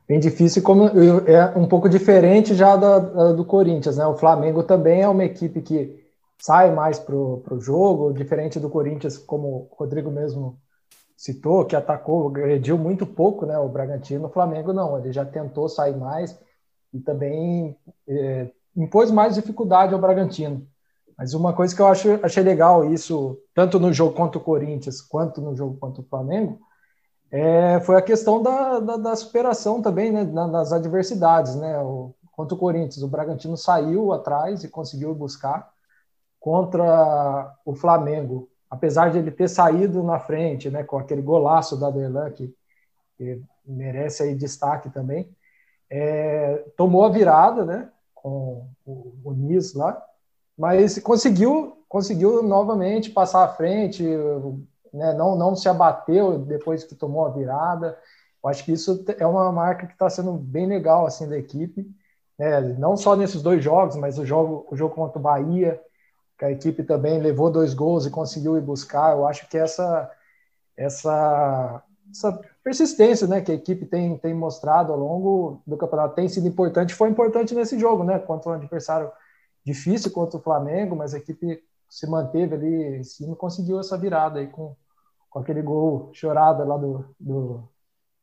bem 0.09 0.21
difícil, 0.21 0.63
como 0.63 0.85
é 0.87 1.59
um 1.59 1.67
pouco 1.67 1.89
diferente 1.89 2.55
já 2.55 2.77
da, 2.77 2.99
da, 2.99 3.33
do 3.33 3.45
Corinthians, 3.45 3.97
né? 3.97 4.07
O 4.07 4.17
Flamengo 4.17 4.63
também 4.63 5.03
é 5.03 5.09
uma 5.09 5.25
equipe 5.25 5.61
que 5.63 6.05
sai 6.39 6.73
mais 6.73 6.99
para 6.99 7.15
o 7.15 7.61
jogo, 7.61 8.13
diferente 8.13 8.61
do 8.61 8.69
Corinthians, 8.69 9.17
como 9.17 9.49
o 9.49 9.69
Rodrigo 9.77 10.11
mesmo 10.11 10.59
citou, 11.17 11.65
que 11.65 11.77
atacou, 11.77 12.29
agrediu 12.29 12.77
muito 12.77 13.07
pouco, 13.07 13.47
né? 13.47 13.59
O 13.59 13.69
Bragantino, 13.69 14.27
o 14.27 14.31
Flamengo 14.31 14.73
não, 14.73 14.99
ele 14.99 15.13
já 15.13 15.25
tentou 15.25 15.69
sair 15.69 15.97
mais 15.97 16.39
e 16.93 17.01
também 17.01 17.77
é, 18.07 18.51
impôs 18.77 19.11
mais 19.11 19.35
dificuldade 19.35 19.95
ao 19.95 20.01
Bragantino. 20.01 20.67
Mas 21.17 21.33
uma 21.33 21.53
coisa 21.53 21.75
que 21.75 21.81
eu 21.81 21.87
acho, 21.87 22.19
achei 22.23 22.43
legal 22.43 22.93
isso, 22.93 23.39
tanto 23.55 23.79
no 23.79 23.93
jogo 23.93 24.15
contra 24.15 24.39
o 24.39 24.43
Corinthians 24.43 25.01
quanto 25.01 25.41
no 25.41 25.57
jogo 25.57 25.77
contra 25.79 26.03
o 26.03 26.05
Flamengo, 26.05 26.59
é, 27.37 27.81
foi 27.81 27.97
a 27.97 28.03
questão 28.03 28.41
da, 28.41 28.79
da, 28.79 28.97
da 28.97 29.17
superação 29.17 29.83
também, 29.83 30.13
né, 30.13 30.23
nas 30.23 30.73
adversidades, 30.73 31.57
né, 31.57 31.77
o, 31.81 32.15
contra 32.31 32.55
o 32.55 32.59
Corinthians, 32.59 33.03
o 33.03 33.09
Bragantino 33.09 33.57
saiu 33.57 34.13
atrás 34.13 34.63
e 34.63 34.69
conseguiu 34.69 35.13
buscar 35.13 35.69
contra 36.39 37.53
o 37.65 37.75
Flamengo, 37.75 38.49
apesar 38.71 39.11
de 39.11 39.19
ele 39.19 39.33
ter 39.33 39.49
saído 39.49 40.01
na 40.05 40.21
frente, 40.21 40.71
né, 40.71 40.85
com 40.85 40.97
aquele 40.97 41.23
golaço 41.23 41.77
da 41.77 41.91
Derlan, 41.91 42.31
que, 42.31 42.55
que 43.19 43.43
merece 43.67 44.23
aí 44.23 44.37
destaque 44.37 44.89
também, 44.89 45.29
é, 45.91 46.65
tomou 46.77 47.05
a 47.05 47.09
virada, 47.09 47.65
né, 47.65 47.91
com 48.15 48.69
o, 48.87 49.13
o 49.25 49.33
Nis 49.33 49.75
lá, 49.75 50.01
mas 50.57 51.01
conseguiu 51.01 51.85
conseguiu 51.89 52.43
novamente 52.43 53.11
passar 53.11 53.45
à 53.45 53.49
frente, 53.49 54.05
né, 54.95 55.13
não, 55.15 55.37
não 55.37 55.57
se 55.57 55.69
abateu 55.69 56.39
depois 56.39 56.85
que 56.85 56.95
tomou 56.95 57.27
a 57.27 57.31
virada. 57.31 57.99
Eu 58.43 58.51
acho 58.51 58.65
que 58.65 58.73
isso 58.73 59.05
é 59.19 59.27
uma 59.27 59.51
marca 59.53 59.87
que 59.87 59.93
está 59.93 60.09
sendo 60.09 60.33
bem 60.33 60.67
legal 60.67 61.07
assim 61.07 61.29
da 61.29 61.37
equipe, 61.39 61.87
né, 62.39 62.61
não 62.61 62.97
só 62.97 63.17
nesses 63.17 63.43
dois 63.43 63.63
jogos, 63.63 63.97
mas 63.97 64.19
o 64.19 64.25
jogo, 64.27 64.67
o 64.71 64.77
jogo 64.77 64.95
contra 64.95 65.19
o 65.19 65.23
Bahia, 65.23 65.81
que 66.39 66.45
a 66.45 66.51
equipe 66.51 66.83
também 66.83 67.21
levou 67.21 67.51
dois 67.51 67.75
gols 67.75 68.07
e 68.07 68.11
conseguiu 68.11 68.57
ir 68.57 68.61
buscar. 68.61 69.13
Eu 69.13 69.27
acho 69.27 69.49
que 69.49 69.57
essa 69.57 70.11
essa, 70.77 71.83
essa 72.11 72.41
persistência 72.63 73.27
né, 73.27 73.41
que 73.41 73.53
a 73.53 73.55
equipe 73.55 73.87
tem, 73.87 74.17
tem 74.19 74.35
mostrado 74.35 74.93
ao 74.93 74.99
longo 74.99 75.63
do 75.67 75.77
campeonato 75.77 76.15
tem 76.15 76.29
sido 76.29 76.49
importante, 76.49 76.95
foi 76.95 77.09
importante 77.09 77.55
nesse 77.55 77.79
jogo, 77.79 78.05
né, 78.05 78.19
contra 78.19 78.51
um 78.51 78.55
adversário 78.55 79.11
difícil 79.65 80.11
contra 80.11 80.39
o 80.39 80.43
Flamengo, 80.43 80.97
mas 80.97 81.15
a 81.15 81.19
equipe 81.19 81.63
se 81.89 82.07
manteve 82.09 82.55
ali 82.55 82.99
em 82.99 83.05
cima 83.05 83.33
e 83.35 83.37
conseguiu 83.37 83.79
essa 83.79 83.97
virada 83.97 84.41
aí 84.41 84.49
com, 84.49 84.75
com 85.35 85.41
aquele 85.41 85.63
gol 85.63 86.11
chorado 86.13 86.65
lá 86.65 86.77
do, 86.77 87.05
do 87.19 87.69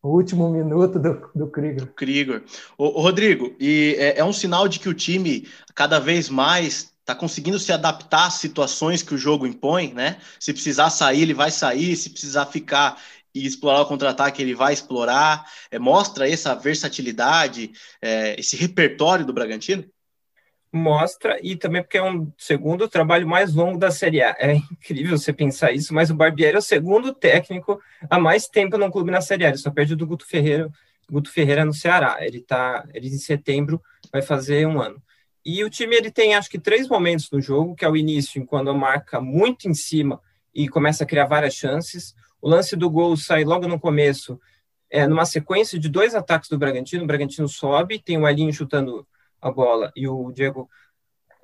último 0.01 0.49
minuto 0.49 0.97
do, 0.97 1.29
do 1.35 1.47
Krieger. 1.47 1.85
Krieger. 1.87 2.41
O, 2.77 3.01
Rodrigo, 3.01 3.53
e 3.59 3.97
é, 3.99 4.19
é, 4.19 4.23
um 4.23 4.31
sinal 4.31 4.65
de 4.65 4.79
que 4.79 4.87
o 4.87 4.93
time 4.93 5.45
cada 5.75 5.99
vez 5.99 6.29
mais 6.29 6.93
está 7.01 7.13
conseguindo 7.13 7.59
se 7.59 7.73
adaptar 7.73 8.27
às 8.27 8.35
situações 8.35 9.03
que 9.03 9.13
o 9.13 9.17
jogo 9.17 9.45
impõe, 9.45 9.93
né? 9.93 10.21
Se 10.39 10.53
precisar 10.53 10.89
sair, 10.89 11.23
ele 11.23 11.33
vai 11.33 11.51
sair, 11.51 11.97
se 11.97 12.09
precisar 12.09 12.45
ficar, 12.45 12.97
e 13.35 13.45
explorar 13.45 13.81
o 13.81 13.85
contra-ataque, 13.85 14.41
ele 14.41 14.55
vai 14.55 14.71
explorar? 14.71 15.45
É, 15.69 15.77
mostra 15.77 16.29
essa 16.29 16.55
versatilidade, 16.55 17.73
é, 18.01 18.39
esse 18.39 18.55
repertório 18.55 19.25
do 19.25 19.33
Bragantino? 19.33 19.83
Mostra, 20.73 21.37
e 21.43 21.55
também 21.55 21.81
porque 21.81 21.97
é 21.97 22.03
um 22.03 22.31
segundo 22.37 22.87
trabalho 22.87 23.27
mais 23.27 23.53
longo 23.53 23.77
da 23.77 23.91
Série 23.91 24.21
A. 24.21 24.35
É 24.39 24.53
incrível 24.53 25.17
você 25.17 25.33
pensar 25.33 25.73
isso, 25.73 25.93
mas 25.93 26.09
o 26.09 26.15
Barbieri 26.15 26.55
é 26.55 26.59
o 26.59 26.61
segundo 26.61 27.13
técnico 27.13 27.79
há 28.09 28.17
mais 28.17 28.47
tempo 28.47 28.77
num 28.77 28.89
clube 28.89 29.11
na 29.11 29.19
Série 29.19 29.45
A. 29.45 29.49
Ele 29.49 29.57
só 29.57 29.69
perde 29.69 29.95
do 29.95 30.07
Guto 30.07 30.25
Ferreira, 30.25 30.69
Guto 31.09 31.29
Ferreira 31.29 31.65
no 31.65 31.73
Ceará. 31.73 32.17
Ele 32.21 32.39
tá, 32.39 32.87
ele 32.93 33.07
em 33.07 33.17
setembro 33.17 33.81
vai 34.11 34.21
fazer 34.21 34.65
um 34.65 34.81
ano. 34.81 35.01
E 35.43 35.63
o 35.63 35.69
time 35.69 35.95
ele 35.95 36.11
tem 36.11 36.35
acho 36.35 36.49
que 36.49 36.59
três 36.59 36.87
momentos 36.87 37.29
no 37.31 37.41
jogo, 37.41 37.75
que 37.75 37.83
é 37.83 37.89
o 37.89 37.97
início, 37.97 38.45
quando 38.45 38.73
marca 38.73 39.19
muito 39.19 39.67
em 39.67 39.73
cima 39.73 40.21
e 40.53 40.69
começa 40.69 41.03
a 41.03 41.07
criar 41.07 41.25
várias 41.25 41.53
chances. 41.53 42.15
O 42.41 42.47
lance 42.47 42.75
do 42.77 42.89
gol 42.89 43.17
sai 43.17 43.43
logo 43.43 43.67
no 43.67 43.79
começo, 43.79 44.39
é, 44.89 45.05
numa 45.05 45.25
sequência 45.25 45.77
de 45.77 45.89
dois 45.89 46.15
ataques 46.15 46.49
do 46.49 46.57
Bragantino. 46.57 47.03
O 47.03 47.07
Bragantino 47.07 47.49
sobe, 47.49 47.99
tem 47.99 48.17
o 48.17 48.27
Elinho 48.27 48.53
chutando 48.53 49.05
a 49.41 49.51
bola 49.51 49.91
e 49.95 50.07
o 50.07 50.31
Diego, 50.31 50.69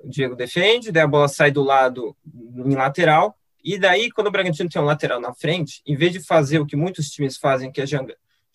o 0.00 0.08
Diego 0.08 0.36
defende, 0.36 0.92
daí 0.92 1.02
a 1.02 1.08
bola 1.08 1.28
sai 1.28 1.50
do 1.50 1.62
lado 1.62 2.16
em 2.64 2.74
lateral. 2.74 3.36
E 3.62 3.78
daí, 3.78 4.10
quando 4.10 4.28
o 4.28 4.30
Bragantino 4.30 4.68
tem 4.68 4.80
um 4.80 4.84
lateral 4.84 5.20
na 5.20 5.34
frente, 5.34 5.82
em 5.84 5.96
vez 5.96 6.12
de 6.12 6.24
fazer 6.24 6.58
o 6.58 6.66
que 6.66 6.76
muitos 6.76 7.10
times 7.10 7.36
fazem, 7.36 7.72
que 7.72 7.80
é 7.80 7.84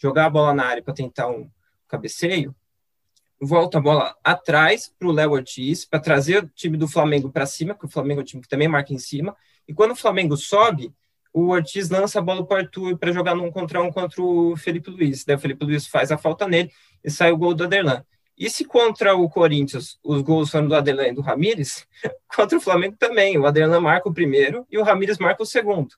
jogar 0.02 0.26
a 0.26 0.30
bola 0.30 0.54
na 0.54 0.66
área 0.66 0.82
para 0.82 0.94
tentar 0.94 1.28
um 1.28 1.50
cabeceio, 1.88 2.56
volta 3.40 3.78
a 3.78 3.82
bola 3.82 4.16
atrás 4.24 4.92
para 4.98 5.08
o 5.08 5.12
Léo 5.12 5.32
Ortiz, 5.32 5.86
para 5.86 6.00
trazer 6.00 6.44
o 6.44 6.50
time 6.50 6.78
do 6.78 6.88
Flamengo 6.88 7.30
para 7.30 7.46
cima, 7.46 7.74
porque 7.74 7.88
o 7.88 7.90
Flamengo 7.90 8.22
é 8.22 8.24
um 8.24 8.26
time 8.26 8.42
que 8.42 8.48
também 8.48 8.68
marca 8.68 8.94
em 8.94 8.98
cima. 8.98 9.36
E 9.68 9.74
quando 9.74 9.92
o 9.92 9.96
Flamengo 9.96 10.38
sobe, 10.38 10.94
o 11.34 11.50
Ortiz 11.50 11.90
lança 11.90 12.20
a 12.20 12.22
bola 12.22 12.46
para 12.46 12.56
o 12.56 12.60
Arthur 12.60 12.98
para 12.98 13.12
jogar 13.12 13.36
num 13.36 13.52
contra 13.52 13.82
um 13.82 13.92
contra 13.92 14.22
o 14.22 14.56
Felipe 14.56 14.90
Luiz. 14.90 15.26
Daí 15.26 15.36
o 15.36 15.40
Felipe 15.40 15.66
Luiz 15.66 15.88
faz 15.88 16.12
a 16.12 16.18
falta 16.18 16.48
nele 16.48 16.72
e 17.04 17.10
sai 17.10 17.32
o 17.32 17.38
gol 17.38 17.54
do 17.54 17.64
Aderlan. 17.64 18.06
E 18.38 18.50
se 18.50 18.66
contra 18.66 19.16
o 19.16 19.30
Corinthians 19.30 20.00
os 20.04 20.22
gols 20.22 20.50
foram 20.50 20.68
do 20.68 20.76
Aderlan 20.76 21.08
e 21.08 21.14
do 21.14 21.22
Ramires, 21.22 21.88
contra 22.36 22.58
o 22.58 22.62
Flamengo 22.62 22.96
também. 22.98 23.38
O 23.38 23.46
Aderlan 23.46 23.80
marca 23.80 24.10
o 24.10 24.14
primeiro 24.14 24.66
e 24.72 24.78
o 24.78 24.84
Ramires 24.84 25.18
marca 25.18 25.44
o 25.44 25.46
segundo. 25.46 25.96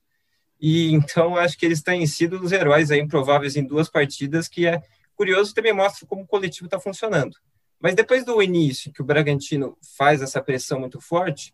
E 0.59 0.93
então 0.93 1.35
acho 1.35 1.57
que 1.57 1.65
eles 1.65 1.81
têm 1.81 2.05
sido 2.05 2.41
os 2.41 2.51
heróis 2.51 2.91
aí 2.91 2.99
improváveis 2.99 3.55
em 3.55 3.63
duas 3.63 3.89
partidas, 3.89 4.47
que 4.47 4.65
é 4.65 4.81
curioso 5.15 5.53
também 5.53 5.73
mostra 5.73 6.05
como 6.05 6.23
o 6.23 6.27
coletivo 6.27 6.65
está 6.65 6.79
funcionando. 6.79 7.37
Mas 7.79 7.95
depois 7.95 8.25
do 8.25 8.41
início, 8.41 8.91
que 8.91 9.01
o 9.01 9.05
Bragantino 9.05 9.77
faz 9.97 10.21
essa 10.21 10.41
pressão 10.41 10.79
muito 10.79 10.99
forte, 10.99 11.53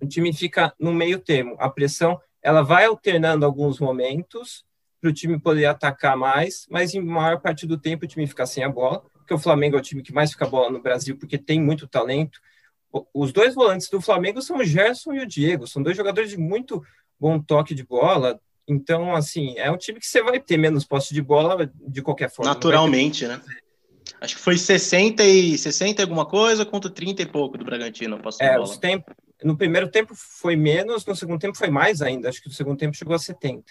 o 0.00 0.06
time 0.06 0.32
fica 0.32 0.72
no 0.78 0.92
meio 0.92 1.18
termo. 1.18 1.56
A 1.58 1.68
pressão 1.68 2.20
ela 2.42 2.62
vai 2.62 2.84
alternando 2.84 3.44
alguns 3.44 3.78
momentos 3.78 4.64
para 5.00 5.10
o 5.10 5.12
time 5.12 5.38
poder 5.38 5.66
atacar 5.66 6.16
mais, 6.16 6.66
mas 6.70 6.94
em 6.94 7.00
maior 7.00 7.40
parte 7.40 7.66
do 7.66 7.78
tempo 7.78 8.04
o 8.04 8.08
time 8.08 8.26
fica 8.26 8.46
sem 8.46 8.64
a 8.64 8.68
bola, 8.68 9.04
porque 9.28 9.34
o 9.34 9.38
Flamengo 9.38 9.76
é 9.76 9.78
o 9.78 9.82
time 9.82 10.02
que 10.02 10.12
mais 10.12 10.32
fica 10.32 10.46
bola 10.46 10.70
no 10.70 10.80
Brasil, 10.80 11.14
porque 11.18 11.36
tem 11.36 11.60
muito 11.60 11.86
talento. 11.86 12.40
Os 13.12 13.30
dois 13.30 13.54
volantes 13.54 13.90
do 13.90 14.00
Flamengo 14.00 14.40
são 14.40 14.56
o 14.56 14.64
Gerson 14.64 15.12
e 15.12 15.20
o 15.20 15.26
Diego, 15.26 15.66
são 15.66 15.82
dois 15.82 15.94
jogadores 15.94 16.30
de 16.30 16.38
muito 16.38 16.82
bom 17.20 17.38
toque 17.38 17.74
de 17.74 17.84
bola. 17.84 18.40
Então, 18.66 19.14
assim, 19.14 19.54
é 19.58 19.70
um 19.70 19.76
time 19.76 20.00
que 20.00 20.06
você 20.06 20.22
vai 20.22 20.40
ter 20.40 20.56
menos 20.56 20.86
posse 20.86 21.12
de 21.12 21.20
bola 21.20 21.70
de 21.74 22.00
qualquer 22.00 22.30
forma. 22.30 22.54
Naturalmente, 22.54 23.26
né? 23.26 23.38
Acho 24.18 24.36
que 24.36 24.40
foi 24.40 24.56
60 24.56 25.22
e 25.22 25.58
60 25.58 26.02
alguma 26.02 26.24
coisa 26.24 26.64
contra 26.64 26.90
30 26.90 27.20
e 27.20 27.26
pouco 27.26 27.58
do 27.58 27.64
Bragantino. 27.66 28.18
Posse 28.18 28.42
é, 28.42 28.56
no 29.44 29.58
primeiro 29.58 29.90
tempo 29.90 30.14
foi 30.14 30.56
menos, 30.56 31.04
no 31.04 31.14
segundo 31.14 31.38
tempo 31.38 31.56
foi 31.56 31.68
mais 31.68 32.00
ainda. 32.00 32.30
Acho 32.30 32.40
que 32.40 32.48
no 32.48 32.54
segundo 32.54 32.78
tempo 32.78 32.96
chegou 32.96 33.14
a 33.14 33.18
70. 33.18 33.62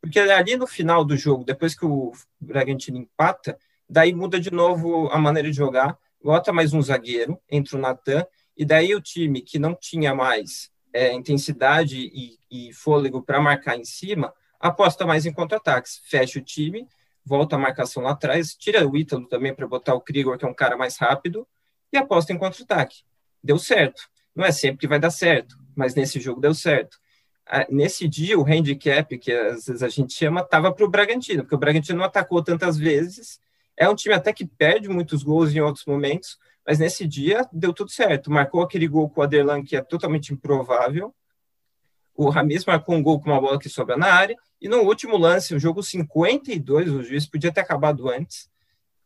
Porque 0.00 0.18
ali 0.18 0.56
no 0.56 0.66
final 0.66 1.04
do 1.04 1.16
jogo, 1.16 1.44
depois 1.44 1.76
que 1.76 1.86
o 1.86 2.12
Bragantino 2.40 2.98
empata, 2.98 3.56
daí 3.88 4.14
muda 4.14 4.38
de 4.38 4.50
novo 4.50 5.08
a 5.10 5.18
maneira 5.18 5.50
de 5.50 5.56
jogar, 5.56 5.98
bota 6.22 6.52
mais 6.52 6.72
um 6.72 6.82
zagueiro, 6.82 7.38
entra 7.50 7.76
o 7.76 7.80
Natan, 7.80 8.26
e 8.56 8.64
daí 8.64 8.94
o 8.94 9.00
time 9.00 9.40
que 9.40 9.58
não 9.58 9.74
tinha 9.74 10.14
mais 10.14 10.70
é, 10.92 11.12
intensidade 11.12 11.98
e, 11.98 12.38
e 12.50 12.72
fôlego 12.72 13.22
para 13.22 13.40
marcar 13.40 13.76
em 13.76 13.84
cima, 13.84 14.32
aposta 14.58 15.06
mais 15.06 15.26
em 15.26 15.32
contra-ataques, 15.32 16.00
fecha 16.04 16.38
o 16.38 16.42
time, 16.42 16.88
volta 17.24 17.56
a 17.56 17.58
marcação 17.58 18.02
lá 18.02 18.12
atrás, 18.12 18.54
tira 18.54 18.86
o 18.86 18.96
Ítalo 18.96 19.26
também 19.28 19.54
para 19.54 19.66
botar 19.66 19.94
o 19.94 20.00
Krigor, 20.00 20.38
que 20.38 20.44
é 20.44 20.48
um 20.48 20.54
cara 20.54 20.76
mais 20.76 20.96
rápido, 20.96 21.46
e 21.92 21.96
aposta 21.96 22.32
em 22.32 22.38
contra-ataque. 22.38 23.02
Deu 23.42 23.58
certo. 23.58 24.08
Não 24.34 24.44
é 24.44 24.52
sempre 24.52 24.78
que 24.78 24.88
vai 24.88 24.98
dar 24.98 25.10
certo, 25.10 25.56
mas 25.74 25.94
nesse 25.94 26.20
jogo 26.20 26.40
deu 26.40 26.54
certo. 26.54 26.98
Nesse 27.68 28.08
dia, 28.08 28.38
o 28.38 28.44
handicap, 28.44 29.16
que 29.18 29.32
às 29.32 29.66
vezes 29.66 29.82
a 29.82 29.88
gente 29.88 30.12
chama, 30.12 30.40
estava 30.40 30.72
para 30.72 30.84
o 30.84 30.90
Bragantino, 30.90 31.42
porque 31.42 31.54
o 31.54 31.58
Bragantino 31.58 31.98
não 31.98 32.04
atacou 32.04 32.42
tantas 32.42 32.76
vezes. 32.76 33.40
É 33.76 33.88
um 33.88 33.94
time 33.94 34.14
até 34.14 34.32
que 34.32 34.46
perde 34.46 34.88
muitos 34.88 35.22
gols 35.22 35.54
em 35.54 35.60
outros 35.60 35.84
momentos, 35.84 36.38
mas 36.66 36.78
nesse 36.78 37.06
dia 37.06 37.46
deu 37.52 37.72
tudo 37.72 37.90
certo. 37.90 38.30
Marcou 38.30 38.62
aquele 38.62 38.88
gol 38.88 39.08
com 39.10 39.20
o 39.20 39.24
Aderlan, 39.24 39.62
que 39.62 39.76
é 39.76 39.82
totalmente 39.82 40.32
improvável. 40.32 41.14
O 42.14 42.30
Ramis 42.30 42.64
marcou 42.64 42.94
um 42.94 43.02
gol 43.02 43.20
com 43.20 43.30
uma 43.30 43.40
bola 43.40 43.58
que 43.58 43.68
sobra 43.68 43.96
na 43.96 44.06
área. 44.06 44.36
E 44.60 44.68
no 44.68 44.78
último 44.78 45.18
lance, 45.18 45.54
o 45.54 45.58
jogo 45.60 45.82
52, 45.82 46.90
o 46.90 47.02
juiz 47.02 47.26
podia 47.26 47.52
ter 47.52 47.60
acabado 47.60 48.08
antes. 48.08 48.50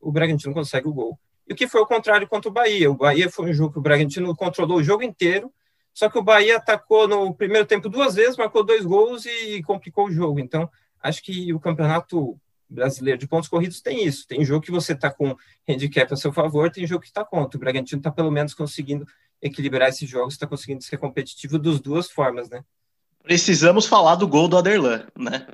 O 0.01 0.13
Bragantino 0.13 0.55
consegue 0.55 0.87
o 0.87 0.93
gol. 0.93 1.19
E 1.49 1.53
o 1.53 1.57
que 1.57 1.67
foi 1.67 1.81
o 1.81 1.87
contrário 1.87 2.29
contra 2.29 2.49
o 2.49 2.53
Bahia. 2.53 2.89
O 2.89 2.95
Bahia 2.95 3.29
foi 3.29 3.51
um 3.51 3.53
jogo 3.53 3.73
que 3.73 3.79
o 3.81 3.83
Bragantino 3.83 4.35
controlou 4.37 4.79
o 4.79 4.83
jogo 4.85 5.03
inteiro, 5.03 5.53
só 5.93 6.09
que 6.09 6.17
o 6.17 6.23
Bahia 6.23 6.57
atacou 6.57 7.09
no 7.09 7.35
primeiro 7.35 7.67
tempo 7.67 7.89
duas 7.89 8.15
vezes, 8.15 8.37
marcou 8.37 8.63
dois 8.63 8.85
gols 8.85 9.27
e 9.27 9.61
complicou 9.65 10.07
o 10.07 10.13
jogo. 10.13 10.39
Então, 10.39 10.71
acho 11.03 11.21
que 11.21 11.53
o 11.53 11.59
campeonato 11.59 12.39
brasileiro 12.71 13.19
de 13.19 13.27
pontos 13.27 13.49
corridos 13.49 13.81
tem 13.81 14.07
isso. 14.07 14.27
Tem 14.27 14.45
jogo 14.45 14.65
que 14.65 14.71
você 14.71 14.93
está 14.93 15.11
com 15.11 15.37
handicap 15.69 16.13
a 16.13 16.17
seu 16.17 16.33
favor, 16.33 16.71
tem 16.71 16.87
jogo 16.87 17.03
que 17.03 17.09
está 17.09 17.25
contra. 17.25 17.57
O 17.57 17.61
Bragantino 17.61 17.99
está 17.99 18.11
pelo 18.11 18.31
menos 18.31 18.55
conseguindo 18.55 19.07
equilibrar 19.43 19.89
esses 19.89 20.09
jogos, 20.09 20.35
está 20.35 20.47
conseguindo 20.47 20.85
ser 20.85 20.99
competitivo 20.99 21.59
das 21.59 21.81
duas 21.81 22.11
formas, 22.11 22.49
né? 22.49 22.63
Precisamos 23.23 23.87
falar 23.87 24.15
do 24.15 24.27
gol 24.27 24.49
do 24.49 24.57
Aderlan, 24.57 25.07
né? 25.19 25.47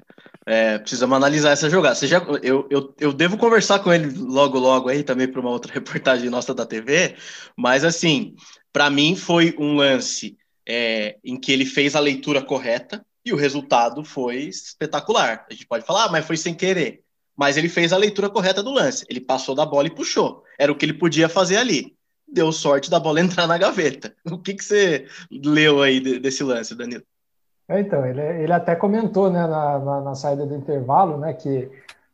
É, 0.44 0.78
precisamos 0.78 1.16
analisar 1.16 1.50
essa 1.50 1.68
jogada. 1.68 1.96
Você 1.96 2.06
já, 2.06 2.18
eu, 2.42 2.66
eu, 2.70 2.94
eu 3.00 3.12
devo 3.12 3.37
conversar 3.37 3.80
com 3.80 3.92
ele 3.92 4.16
logo, 4.16 4.58
logo 4.58 4.88
aí 4.88 5.02
também 5.02 5.26
para 5.26 5.40
uma 5.40 5.50
outra 5.50 5.73
reportagem 5.75 6.30
nossa 6.30 6.54
da 6.54 6.64
TV, 6.64 7.16
mas 7.56 7.85
assim, 7.85 8.37
para 8.73 8.88
mim 8.88 9.16
foi 9.16 9.54
um 9.58 9.75
lance 9.75 10.37
é, 10.66 11.16
em 11.25 11.38
que 11.38 11.50
ele 11.50 11.64
fez 11.64 11.96
a 11.96 12.00
leitura 12.00 12.40
correta 12.40 13.04
e 13.25 13.32
o 13.32 13.37
resultado 13.37 14.04
foi 14.04 14.44
espetacular. 14.44 15.44
A 15.50 15.52
gente 15.52 15.66
pode 15.66 15.85
falar, 15.85 16.04
ah, 16.04 16.08
mas 16.08 16.25
foi 16.25 16.37
sem 16.37 16.54
querer. 16.54 17.02
Mas 17.36 17.56
ele 17.56 17.68
fez 17.68 17.92
a 17.92 17.98
leitura 17.98 18.30
correta 18.30 18.62
do 18.62 18.72
lance. 18.72 19.04
Ele 19.08 19.20
passou 19.20 19.54
da 19.54 19.66
bola 19.66 19.86
e 19.86 19.94
puxou. 19.94 20.42
Era 20.58 20.72
o 20.72 20.74
que 20.74 20.84
ele 20.84 20.94
podia 20.94 21.28
fazer 21.28 21.56
ali. 21.56 21.94
Deu 22.26 22.50
sorte 22.50 22.90
da 22.90 22.98
bola 22.98 23.20
entrar 23.20 23.46
na 23.46 23.58
gaveta. 23.58 24.14
O 24.24 24.38
que, 24.38 24.54
que 24.54 24.64
você 24.64 25.06
leu 25.30 25.82
aí 25.82 26.00
desse 26.18 26.42
lance, 26.42 26.74
Danilo? 26.74 27.02
É, 27.68 27.80
então, 27.80 28.06
ele, 28.06 28.20
ele 28.20 28.52
até 28.52 28.76
comentou 28.76 29.30
né, 29.30 29.46
na, 29.46 29.78
na, 29.78 30.00
na, 30.00 30.14
saída 30.14 30.46
do 30.46 30.54
intervalo 30.54 31.18
né, 31.18 31.32
que 31.32 31.68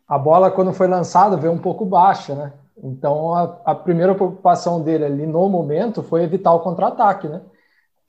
a 0.08 0.18
bola, 0.18 0.50
quando 0.50 0.72
foi 0.72 0.88
lançada, 0.88 1.36
veio 1.36 1.52
um 1.52 1.58
pouco 1.58 1.84
baixa. 1.84 2.34
Né? 2.34 2.52
Então, 2.82 3.34
a, 3.34 3.60
a 3.64 3.74
primeira 3.74 4.14
preocupação 4.14 4.82
dele 4.82 5.04
ali 5.04 5.26
no 5.26 5.48
momento 5.48 6.02
foi 6.02 6.22
evitar 6.22 6.52
o 6.54 6.60
contra-ataque. 6.60 7.28
Né? 7.28 7.42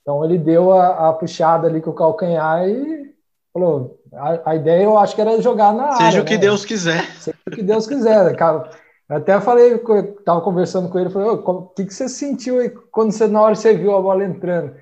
Então, 0.02 0.24
ele 0.24 0.38
deu 0.38 0.74
a, 0.74 1.10
a, 1.10 1.14
puxada 1.14 1.68
ali 1.68 1.82
com 1.82 1.92
o 1.92 1.96
calcanhar 1.96 2.68
e 2.68 3.14
falou: 3.54 4.00
a, 4.16 4.52
a, 4.52 4.56
ideia 4.56 4.84
eu 4.84 4.98
acho 4.98 5.16
que 5.16 5.22
era 5.22 5.42
jogar 5.42 5.74
na 5.74 5.92
Seja 5.92 5.96
área. 5.96 6.12
Seja 6.12 6.22
o 6.22 6.26
que 6.26 6.34
né? 6.34 6.40
Deus 6.40 6.66
quiser. 6.66 7.06
Seja 7.20 7.38
o 7.48 7.52
que 7.52 7.64
Deus 7.64 7.88
quiser. 7.88 8.36
Cara. 8.36 8.70
Eu 9.10 9.18
até 9.18 9.40
falei, 9.42 9.76
estava 9.76 10.42
conversando 10.42 10.90
com 10.90 10.98
ele, 10.98 11.10
falei: 11.10 11.28
o 11.30 11.62
que, 11.76 11.86
que 11.86 11.94
você 11.94 12.08
sentiu 12.08 12.60
aí 12.60 12.70
quando 12.70 13.12
você, 13.12 13.28
na 13.28 13.42
hora 13.42 13.56
você 13.56 13.74
viu 13.76 13.96
a 13.96 14.02
bola 14.02 14.24
entrando? 14.24 14.74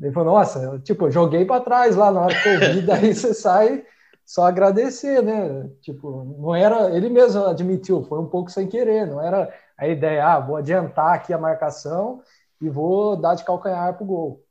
Ele 0.00 0.12
falou, 0.12 0.34
nossa, 0.34 0.60
eu, 0.60 0.78
tipo, 0.80 1.10
joguei 1.10 1.44
para 1.44 1.60
trás 1.60 1.96
lá 1.96 2.10
na 2.12 2.20
hora 2.20 2.34
que 2.34 2.48
eu 2.48 2.60
vi, 2.60 2.82
daí 2.86 3.12
você 3.12 3.34
sai 3.34 3.84
só 4.24 4.46
agradecer, 4.46 5.22
né? 5.22 5.68
Tipo, 5.80 6.36
não 6.38 6.54
era, 6.54 6.94
ele 6.94 7.08
mesmo 7.08 7.46
admitiu, 7.46 8.04
foi 8.04 8.18
um 8.18 8.26
pouco 8.26 8.50
sem 8.50 8.68
querer, 8.68 9.06
não 9.06 9.20
era 9.20 9.52
a 9.76 9.88
ideia, 9.88 10.26
ah, 10.26 10.38
vou 10.38 10.56
adiantar 10.56 11.14
aqui 11.14 11.32
a 11.32 11.38
marcação 11.38 12.20
e 12.60 12.68
vou 12.68 13.16
dar 13.16 13.34
de 13.34 13.44
calcanhar 13.44 13.96
pro 13.96 14.04
gol. 14.04 14.44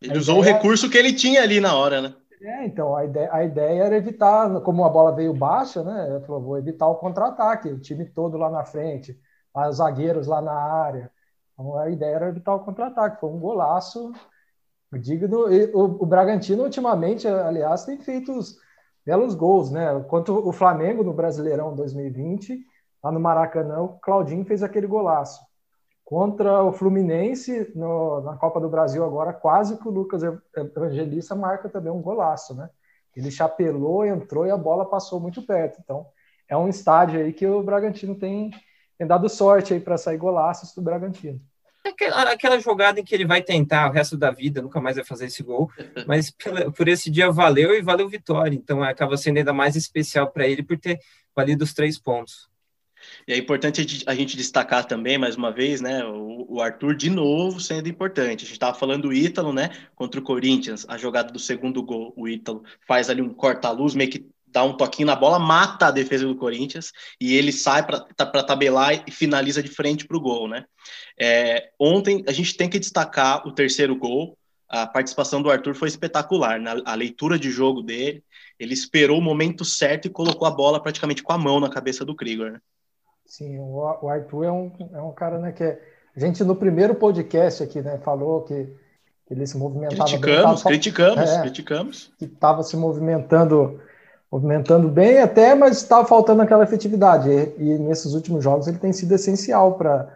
Ele 0.00 0.14
a 0.14 0.18
usou 0.18 0.38
ideia... 0.38 0.54
o 0.54 0.56
recurso 0.56 0.88
que 0.88 0.96
ele 0.96 1.12
tinha 1.12 1.42
ali 1.42 1.60
na 1.60 1.74
hora, 1.74 2.00
né? 2.00 2.14
É, 2.46 2.64
então, 2.64 2.94
a 2.94 3.04
ideia, 3.04 3.28
a 3.32 3.44
ideia 3.44 3.82
era 3.84 3.96
evitar, 3.96 4.60
como 4.60 4.84
a 4.84 4.88
bola 4.88 5.12
veio 5.12 5.34
baixa, 5.34 5.82
né? 5.82 6.10
Ele 6.10 6.20
falou, 6.24 6.40
vou 6.40 6.58
evitar 6.58 6.86
o 6.86 6.94
contra-ataque, 6.94 7.68
o 7.68 7.80
time 7.80 8.04
todo 8.04 8.36
lá 8.36 8.48
na 8.48 8.64
frente, 8.64 9.20
os 9.52 9.76
zagueiros 9.78 10.28
lá 10.28 10.40
na 10.40 10.52
área. 10.52 11.10
Então, 11.54 11.76
a 11.76 11.90
ideia 11.90 12.14
era 12.14 12.28
evitar 12.28 12.54
o 12.54 12.64
contra-ataque, 12.64 13.20
foi 13.20 13.30
um 13.30 13.40
golaço 13.40 14.12
Digno, 14.92 15.46
o, 15.74 15.84
o 16.02 16.06
Bragantino, 16.06 16.64
ultimamente, 16.64 17.28
aliás, 17.28 17.84
tem 17.84 17.98
feito 17.98 18.32
os 18.32 18.56
belos 19.04 19.34
gols, 19.34 19.70
né? 19.70 19.86
Quanto 20.08 20.32
o 20.48 20.52
Flamengo 20.52 21.04
no 21.04 21.12
Brasileirão 21.12 21.74
2020, 21.74 22.64
lá 23.02 23.12
no 23.12 23.20
Maracanã, 23.20 23.82
o 23.82 23.98
Claudinho 24.00 24.44
fez 24.44 24.62
aquele 24.62 24.86
golaço. 24.86 25.40
Contra 26.06 26.62
o 26.62 26.72
Fluminense, 26.72 27.72
no, 27.74 28.20
na 28.20 28.36
Copa 28.36 28.60
do 28.60 28.68
Brasil 28.68 29.04
agora, 29.04 29.32
quase 29.32 29.76
que 29.76 29.88
o 29.88 29.90
Lucas 29.90 30.22
Evangelista 30.54 31.34
marca 31.34 31.68
também 31.68 31.92
um 31.92 32.00
golaço, 32.00 32.54
né? 32.54 32.70
ele 33.16 33.30
chapelou, 33.30 34.06
entrou 34.06 34.46
e 34.46 34.50
a 34.52 34.56
bola 34.56 34.88
passou 34.88 35.18
muito 35.18 35.42
perto. 35.42 35.80
Então, 35.82 36.06
é 36.48 36.56
um 36.56 36.68
estádio 36.68 37.18
aí 37.18 37.32
que 37.32 37.46
o 37.46 37.62
Bragantino 37.62 38.14
tem, 38.14 38.52
tem 38.96 39.06
dado 39.06 39.28
sorte 39.28 39.72
aí 39.72 39.80
para 39.80 39.98
sair 39.98 40.18
golaços 40.18 40.72
do 40.74 40.82
Bragantino. 40.82 41.40
É 41.84 41.88
aquela, 41.88 42.30
aquela, 42.30 42.60
jogada 42.60 43.00
em 43.00 43.04
que 43.04 43.14
ele 43.14 43.24
vai 43.24 43.42
tentar 43.42 43.88
o 43.88 43.92
resto 43.92 44.16
da 44.16 44.30
vida, 44.30 44.62
nunca 44.62 44.80
mais 44.80 44.96
vai 44.96 45.04
fazer 45.04 45.26
esse 45.26 45.42
gol, 45.42 45.70
mas 46.06 46.30
por, 46.30 46.72
por 46.72 46.88
esse 46.88 47.10
dia 47.10 47.32
valeu 47.32 47.74
e 47.74 47.82
valeu 47.82 48.08
vitória. 48.08 48.54
Então 48.54 48.80
acaba 48.80 49.16
sendo 49.16 49.38
ainda 49.38 49.52
mais 49.52 49.74
especial 49.74 50.30
para 50.30 50.46
ele 50.46 50.62
por 50.62 50.78
ter 50.78 51.00
valido 51.34 51.64
os 51.64 51.74
três 51.74 51.98
pontos. 51.98 52.48
E 53.26 53.32
é 53.32 53.36
importante 53.36 54.04
a 54.06 54.14
gente 54.14 54.36
destacar 54.36 54.84
também, 54.84 55.18
mais 55.18 55.36
uma 55.36 55.52
vez, 55.52 55.80
né, 55.80 56.04
o, 56.04 56.60
Arthur 56.60 56.94
de 56.94 57.10
novo 57.10 57.60
sendo 57.60 57.88
importante. 57.88 58.44
A 58.44 58.46
gente 58.46 58.52
estava 58.52 58.78
falando 58.78 59.02
do 59.02 59.12
Ítalo, 59.12 59.52
né, 59.52 59.70
contra 59.94 60.20
o 60.20 60.22
Corinthians, 60.22 60.86
a 60.88 60.96
jogada 60.96 61.32
do 61.32 61.38
segundo 61.38 61.82
gol, 61.82 62.12
o 62.16 62.28
Ítalo 62.28 62.64
faz 62.86 63.10
ali 63.10 63.20
um 63.20 63.32
corta-luz, 63.32 63.94
meio 63.94 64.10
que 64.10 64.26
dá 64.46 64.64
um 64.64 64.76
toquinho 64.76 65.06
na 65.06 65.16
bola, 65.16 65.38
mata 65.38 65.88
a 65.88 65.90
defesa 65.90 66.26
do 66.26 66.34
Corinthians 66.34 66.90
e 67.20 67.34
ele 67.34 67.52
sai 67.52 67.84
para 67.84 68.42
tabelar 68.42 69.04
e 69.06 69.10
finaliza 69.10 69.62
de 69.62 69.68
frente 69.68 70.06
para 70.06 70.16
o 70.16 70.20
gol, 70.20 70.48
né? 70.48 70.64
É, 71.20 71.70
ontem 71.78 72.24
a 72.26 72.32
gente 72.32 72.56
tem 72.56 72.70
que 72.70 72.78
destacar 72.78 73.46
o 73.46 73.52
terceiro 73.52 73.94
gol, 73.94 74.38
a 74.68 74.86
participação 74.86 75.42
do 75.42 75.50
Arthur 75.50 75.74
foi 75.74 75.88
espetacular, 75.88 76.58
na, 76.58 76.80
a 76.84 76.94
leitura 76.94 77.38
de 77.38 77.50
jogo 77.50 77.82
dele, 77.82 78.24
ele 78.58 78.74
esperou 78.74 79.18
o 79.18 79.22
momento 79.22 79.64
certo 79.64 80.06
e 80.06 80.10
colocou 80.10 80.48
a 80.48 80.50
bola 80.50 80.82
praticamente 80.82 81.22
com 81.22 81.32
a 81.32 81.38
mão 81.38 81.60
na 81.60 81.68
cabeça 81.68 82.04
do 82.04 82.16
Krieger. 82.16 82.52
Né? 82.52 82.60
Sim, 83.26 83.58
o 83.58 84.08
Arthur 84.08 84.44
é 84.44 84.52
um, 84.52 84.72
é 84.94 85.02
um 85.02 85.12
cara, 85.12 85.38
né, 85.38 85.52
que 85.52 85.62
é, 85.62 85.80
a 86.16 86.20
gente 86.20 86.42
no 86.44 86.54
primeiro 86.54 86.94
podcast 86.94 87.62
aqui, 87.62 87.82
né, 87.82 87.98
falou 87.98 88.42
que, 88.42 88.72
ele 89.28 89.44
se 89.44 89.58
movimentava 89.58 90.04
criticamos, 90.04 90.62
bem, 90.62 90.72
criticamos, 90.72 91.30
é, 91.30 91.40
criticamos, 91.40 92.12
que 92.16 92.26
estava 92.26 92.62
se 92.62 92.76
movimentando, 92.76 93.80
movimentando 94.30 94.88
bem 94.88 95.18
até, 95.18 95.52
mas 95.52 95.78
estava 95.78 96.06
faltando 96.06 96.42
aquela 96.42 96.62
efetividade. 96.62 97.28
E, 97.28 97.54
e, 97.58 97.78
nesses 97.80 98.14
últimos 98.14 98.44
jogos 98.44 98.68
ele 98.68 98.78
tem 98.78 98.92
sido 98.92 99.12
essencial 99.12 99.74
para 99.74 100.08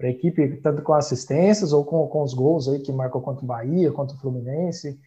a 0.00 0.06
equipe, 0.06 0.56
tanto 0.62 0.80
com 0.80 0.94
assistências 0.94 1.74
ou 1.74 1.84
com, 1.84 2.06
com 2.08 2.22
os 2.22 2.32
gols 2.32 2.66
aí 2.66 2.78
que 2.78 2.90
marcou 2.90 3.20
contra 3.20 3.44
o 3.44 3.46
Bahia, 3.46 3.92
contra 3.92 4.16
o 4.16 4.20
Fluminense. 4.20 4.98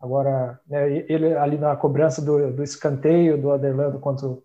Agora, 0.00 0.58
né, 0.66 1.04
ele 1.06 1.34
ali 1.34 1.58
na 1.58 1.76
cobrança 1.76 2.22
do, 2.22 2.52
do 2.52 2.62
escanteio 2.62 3.36
do 3.36 3.52
Aderlando 3.52 3.98
contra 3.98 4.26
o 4.26 4.42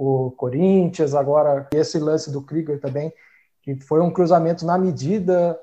o 0.00 0.30
Corinthians, 0.30 1.14
agora 1.14 1.68
esse 1.74 1.98
lance 1.98 2.30
do 2.30 2.40
Krieger 2.40 2.80
também, 2.80 3.12
que 3.60 3.78
foi 3.80 4.00
um 4.00 4.10
cruzamento 4.10 4.64
na 4.64 4.78
medida. 4.78 5.60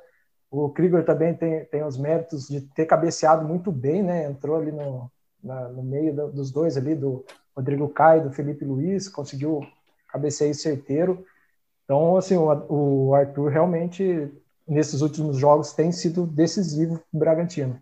O 0.51 0.69
Krieger 0.69 1.03
também 1.03 1.33
tem, 1.33 1.65
tem 1.65 1.83
os 1.83 1.97
méritos 1.97 2.47
de 2.47 2.61
ter 2.61 2.85
cabeceado 2.85 3.43
muito 3.43 3.71
bem, 3.71 4.03
né? 4.03 4.29
Entrou 4.29 4.57
ali 4.57 4.71
no, 4.71 5.11
na, 5.43 5.69
no 5.69 5.81
meio 5.81 6.15
do, 6.15 6.31
dos 6.31 6.51
dois 6.51 6.77
ali, 6.77 6.93
do 6.93 7.25
Rodrigo 7.55 7.89
Caio, 7.89 8.25
do 8.25 8.31
Felipe 8.31 8.63
Luiz, 8.63 9.09
conseguiu 9.09 9.61
cabeceio 10.07 10.53
certeiro. 10.53 11.25
Então, 11.83 12.15
assim, 12.15 12.37
o, 12.37 13.07
o 13.09 13.15
Arthur 13.15 13.49
realmente, 13.49 14.31
nesses 14.67 15.01
últimos 15.01 15.37
jogos, 15.37 15.73
tem 15.73 15.91
sido 15.91 16.27
decisivo 16.27 16.99
para 16.99 17.05
o 17.11 17.19
Bragantino. 17.19 17.81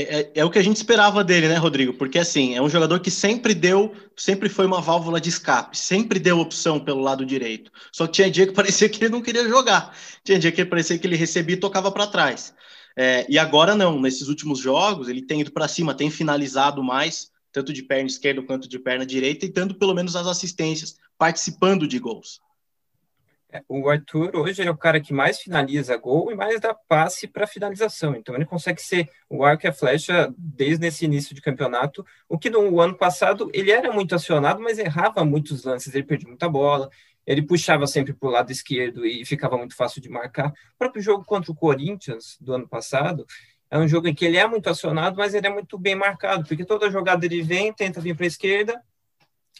É, 0.00 0.20
é, 0.20 0.32
é, 0.36 0.44
o 0.44 0.50
que 0.50 0.60
a 0.60 0.62
gente 0.62 0.76
esperava 0.76 1.24
dele, 1.24 1.48
né, 1.48 1.56
Rodrigo? 1.56 1.92
Porque 1.92 2.20
assim, 2.20 2.54
é 2.54 2.62
um 2.62 2.68
jogador 2.70 3.00
que 3.00 3.10
sempre 3.10 3.52
deu, 3.52 3.92
sempre 4.16 4.48
foi 4.48 4.64
uma 4.64 4.80
válvula 4.80 5.20
de 5.20 5.28
escape, 5.28 5.76
sempre 5.76 6.20
deu 6.20 6.38
opção 6.38 6.78
pelo 6.78 7.00
lado 7.00 7.26
direito. 7.26 7.72
Só 7.90 8.06
que 8.06 8.12
tinha 8.12 8.30
dia 8.30 8.46
que 8.46 8.52
parecia 8.54 8.88
que 8.88 9.02
ele 9.02 9.10
não 9.12 9.20
queria 9.20 9.48
jogar, 9.48 9.92
tinha 10.22 10.38
dia 10.38 10.52
que 10.52 10.64
parecia 10.64 10.96
que 10.96 11.04
ele 11.04 11.16
recebia 11.16 11.56
e 11.56 11.58
tocava 11.58 11.90
para 11.90 12.06
trás. 12.06 12.54
É, 12.96 13.26
e 13.28 13.36
agora 13.40 13.74
não, 13.74 14.00
nesses 14.00 14.28
últimos 14.28 14.60
jogos, 14.60 15.08
ele 15.08 15.20
tem 15.20 15.40
ido 15.40 15.50
para 15.50 15.66
cima, 15.66 15.92
tem 15.92 16.10
finalizado 16.10 16.80
mais, 16.80 17.32
tanto 17.52 17.72
de 17.72 17.82
perna 17.82 18.06
esquerda 18.06 18.40
quanto 18.42 18.68
de 18.68 18.78
perna 18.78 19.04
direita, 19.04 19.46
e 19.46 19.52
dando 19.52 19.74
pelo 19.74 19.94
menos 19.94 20.14
as 20.14 20.28
assistências, 20.28 20.94
participando 21.18 21.88
de 21.88 21.98
gols. 21.98 22.40
É, 23.50 23.62
o 23.66 23.88
Arthur 23.88 24.36
hoje 24.36 24.62
é 24.62 24.70
o 24.70 24.76
cara 24.76 25.00
que 25.00 25.12
mais 25.12 25.40
finaliza 25.40 25.96
gol 25.96 26.30
e 26.30 26.34
mais 26.34 26.60
dá 26.60 26.74
passe 26.74 27.26
para 27.26 27.46
finalização. 27.46 28.14
Então 28.14 28.34
ele 28.34 28.44
consegue 28.44 28.80
ser 28.80 29.08
o 29.28 29.42
arco 29.42 29.66
e 29.66 29.68
a 29.68 29.72
flecha 29.72 30.32
desde 30.36 30.86
esse 30.86 31.06
início 31.06 31.34
de 31.34 31.40
campeonato. 31.40 32.04
O 32.28 32.38
que 32.38 32.50
no 32.50 32.78
ano 32.78 32.94
passado 32.94 33.50
ele 33.54 33.70
era 33.70 33.90
muito 33.90 34.14
acionado, 34.14 34.60
mas 34.60 34.78
errava 34.78 35.24
muitos 35.24 35.64
lances, 35.64 35.94
ele 35.94 36.04
perdia 36.04 36.28
muita 36.28 36.48
bola, 36.48 36.90
ele 37.26 37.40
puxava 37.40 37.86
sempre 37.86 38.12
para 38.12 38.28
o 38.28 38.32
lado 38.32 38.52
esquerdo 38.52 39.06
e 39.06 39.24
ficava 39.24 39.56
muito 39.56 39.74
fácil 39.74 40.02
de 40.02 40.10
marcar. 40.10 40.48
O 40.48 40.78
próprio 40.78 41.02
jogo 41.02 41.24
contra 41.24 41.50
o 41.50 41.54
Corinthians 41.54 42.36
do 42.40 42.52
ano 42.52 42.68
passado 42.68 43.26
é 43.70 43.78
um 43.78 43.88
jogo 43.88 44.08
em 44.08 44.14
que 44.14 44.26
ele 44.26 44.36
é 44.36 44.46
muito 44.46 44.68
acionado, 44.68 45.16
mas 45.16 45.34
ele 45.34 45.46
é 45.46 45.50
muito 45.50 45.78
bem 45.78 45.94
marcado, 45.94 46.46
porque 46.46 46.64
toda 46.64 46.90
jogada 46.90 47.24
ele 47.24 47.42
vem, 47.42 47.72
tenta 47.72 48.00
vir 48.00 48.14
para 48.14 48.24
a 48.24 48.28
esquerda, 48.28 48.82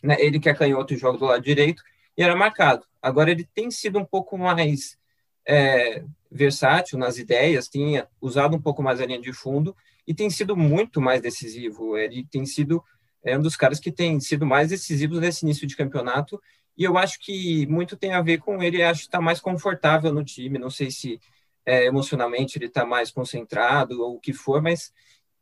né? 0.02 0.16
ele 0.18 0.40
que 0.40 0.48
é 0.48 0.54
canhoto 0.54 0.94
e 0.94 0.96
joga 0.96 1.18
do 1.18 1.24
lado 1.24 1.42
direito 1.42 1.82
e 2.16 2.22
era 2.22 2.34
marcado. 2.36 2.87
Agora 3.00 3.30
ele 3.30 3.44
tem 3.54 3.70
sido 3.70 3.98
um 3.98 4.04
pouco 4.04 4.36
mais 4.36 4.98
é, 5.46 6.04
versátil 6.30 6.98
nas 6.98 7.18
ideias, 7.18 7.68
tinha 7.68 8.08
usado 8.20 8.56
um 8.56 8.60
pouco 8.60 8.82
mais 8.82 9.00
a 9.00 9.06
linha 9.06 9.20
de 9.20 9.32
fundo 9.32 9.74
e 10.06 10.14
tem 10.14 10.28
sido 10.28 10.56
muito 10.56 11.00
mais 11.00 11.22
decisivo. 11.22 11.96
Ele 11.96 12.26
tem 12.30 12.44
sido 12.44 12.82
é 13.24 13.36
um 13.36 13.42
dos 13.42 13.56
caras 13.56 13.80
que 13.80 13.90
tem 13.90 14.20
sido 14.20 14.46
mais 14.46 14.68
decisivos 14.68 15.20
nesse 15.20 15.44
início 15.44 15.66
de 15.66 15.76
campeonato 15.76 16.40
e 16.76 16.84
eu 16.84 16.96
acho 16.96 17.18
que 17.18 17.66
muito 17.66 17.96
tem 17.96 18.12
a 18.12 18.22
ver 18.22 18.38
com 18.38 18.62
ele, 18.62 18.82
acho 18.82 19.00
que 19.00 19.06
está 19.06 19.20
mais 19.20 19.40
confortável 19.40 20.12
no 20.12 20.24
time, 20.24 20.58
não 20.58 20.70
sei 20.70 20.90
se 20.90 21.20
é, 21.66 21.86
emocionalmente 21.86 22.56
ele 22.56 22.66
está 22.66 22.86
mais 22.86 23.10
concentrado 23.10 24.00
ou 24.00 24.14
o 24.14 24.20
que 24.20 24.32
for, 24.32 24.62
mas 24.62 24.92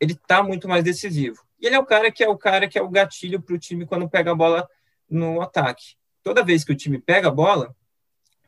ele 0.00 0.14
está 0.14 0.42
muito 0.42 0.66
mais 0.66 0.82
decisivo. 0.82 1.44
E 1.60 1.66
ele 1.66 1.76
é 1.76 1.78
o 1.78 1.84
cara 1.84 2.10
que 2.10 2.24
é 2.24 2.28
o 2.28 2.38
cara 2.38 2.66
que 2.68 2.78
é 2.78 2.82
o 2.82 2.88
gatilho 2.88 3.40
para 3.40 3.54
o 3.54 3.58
time 3.58 3.86
quando 3.86 4.08
pega 4.08 4.32
a 4.32 4.34
bola 4.34 4.68
no 5.08 5.40
ataque 5.40 5.96
toda 6.26 6.42
vez 6.42 6.64
que 6.64 6.72
o 6.72 6.74
time 6.74 6.98
pega 6.98 7.28
a 7.28 7.30
bola, 7.30 7.72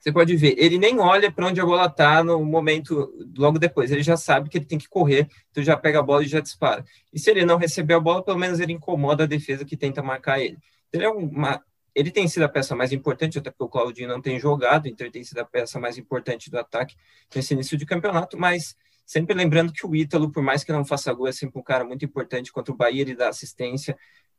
você 0.01 0.11
pode 0.11 0.35
ver, 0.35 0.57
ele 0.59 0.77
nem 0.79 0.99
olha 0.99 1.31
para 1.31 1.47
onde 1.47 1.61
a 1.61 1.65
bola 1.65 1.87
está 1.87 2.25
no 2.25 2.45
momento 2.45 3.09
logo 3.37 3.57
depois, 3.57 3.93
ele 3.93 4.03
já 4.03 4.17
sabe 4.17 4.49
que 4.49 4.59
ele 4.59 4.65
tem 4.65 4.79
que 4.79 4.89
correr, 4.89 5.29
então 5.49 5.63
já 5.63 5.77
pega 5.77 6.01
a 6.01 6.03
bola 6.03 6.25
e 6.25 6.27
já 6.27 6.41
dispara. 6.41 6.85
E 7.13 7.21
se 7.21 7.31
ele 7.31 7.45
não 7.45 7.57
receber 7.57 7.95
a 7.95 8.01
bola, 8.01 8.21
pelo 8.25 8.37
menos 8.37 8.59
ele 8.59 8.73
incomoda 8.73 9.23
a 9.23 9.27
defesa 9.29 9.65
que 9.65 9.77
tenta 9.77 10.03
marcar 10.03 10.41
ele. 10.41 10.59
Ele, 10.93 11.05
é 11.05 11.09
uma, 11.09 11.63
ele 11.95 12.11
tem 12.11 12.27
sido 12.27 12.43
a 12.43 12.49
peça 12.49 12.75
mais 12.75 12.93
importante, 12.93 13.39
até 13.39 13.49
porque 13.49 13.63
o 13.63 13.69
Claudinho 13.69 14.09
não 14.09 14.21
tem 14.21 14.41
jogado, 14.41 14.89
então 14.89 15.07
ele 15.07 15.13
tem 15.13 15.23
sido 15.23 15.39
a 15.39 15.45
peça 15.45 15.79
mais 15.79 15.97
importante 15.97 16.51
do 16.51 16.59
ataque 16.59 16.97
nesse 17.33 17.55
início 17.55 17.79
de 17.79 17.87
campeonato, 17.87 18.37
mas 18.37 18.75
sempre 19.07 19.37
lembrando 19.37 19.73
que 19.73 19.87
o 19.87 19.95
Ítalo, 19.95 20.33
por 20.33 20.43
mais 20.43 20.65
que 20.65 20.73
não 20.73 20.85
faça 20.85 21.13
gol, 21.13 21.29
é 21.29 21.33
sempre 21.33 21.61
um 21.61 21.63
cara 21.63 21.85
muito 21.85 22.05
importante 22.05 22.53
contra 22.53 22.75
o 22.75 22.77
Bahia, 22.77 23.03
ele 23.03 23.15
dá 23.15 23.29
assistência, 23.29 23.97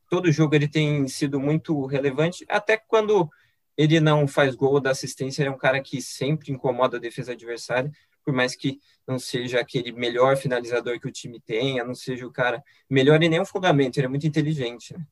todo 0.09 0.31
jogo 0.31 0.55
ele 0.55 0.67
tem 0.67 1.07
sido 1.07 1.39
muito 1.39 1.85
relevante, 1.85 2.45
até 2.49 2.75
quando 2.75 3.29
ele 3.77 3.99
não 3.99 4.27
faz 4.27 4.55
gol 4.55 4.81
da 4.81 4.91
assistência, 4.91 5.41
ele 5.41 5.49
é 5.49 5.53
um 5.53 5.57
cara 5.57 5.79
que 5.81 6.01
sempre 6.01 6.51
incomoda 6.51 6.97
a 6.97 6.99
defesa 6.99 7.31
adversária, 7.31 7.89
por 8.25 8.33
mais 8.33 8.55
que 8.55 8.79
não 9.07 9.17
seja 9.17 9.59
aquele 9.59 9.91
melhor 9.91 10.35
finalizador 10.35 10.99
que 10.99 11.07
o 11.07 11.11
time 11.11 11.39
tenha, 11.39 11.83
não 11.83 11.95
seja 11.95 12.27
o 12.27 12.31
cara 12.31 12.61
melhor 12.89 13.21
em 13.23 13.29
nenhum 13.29 13.45
fundamento, 13.45 13.97
ele 13.97 14.07
é 14.07 14.09
muito 14.09 14.27
inteligente. 14.27 14.93
Né? 14.93 15.05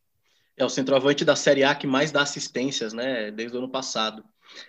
É 0.58 0.66
o 0.66 0.70
centroavante 0.70 1.24
da 1.24 1.36
Série 1.36 1.64
A 1.64 1.74
que 1.74 1.88
mais 1.88 2.12
dá 2.12 2.22
assistências, 2.22 2.92
né, 2.92 3.32
desde 3.32 3.56
o 3.56 3.60
ano 3.60 3.70
passado. 3.70 4.24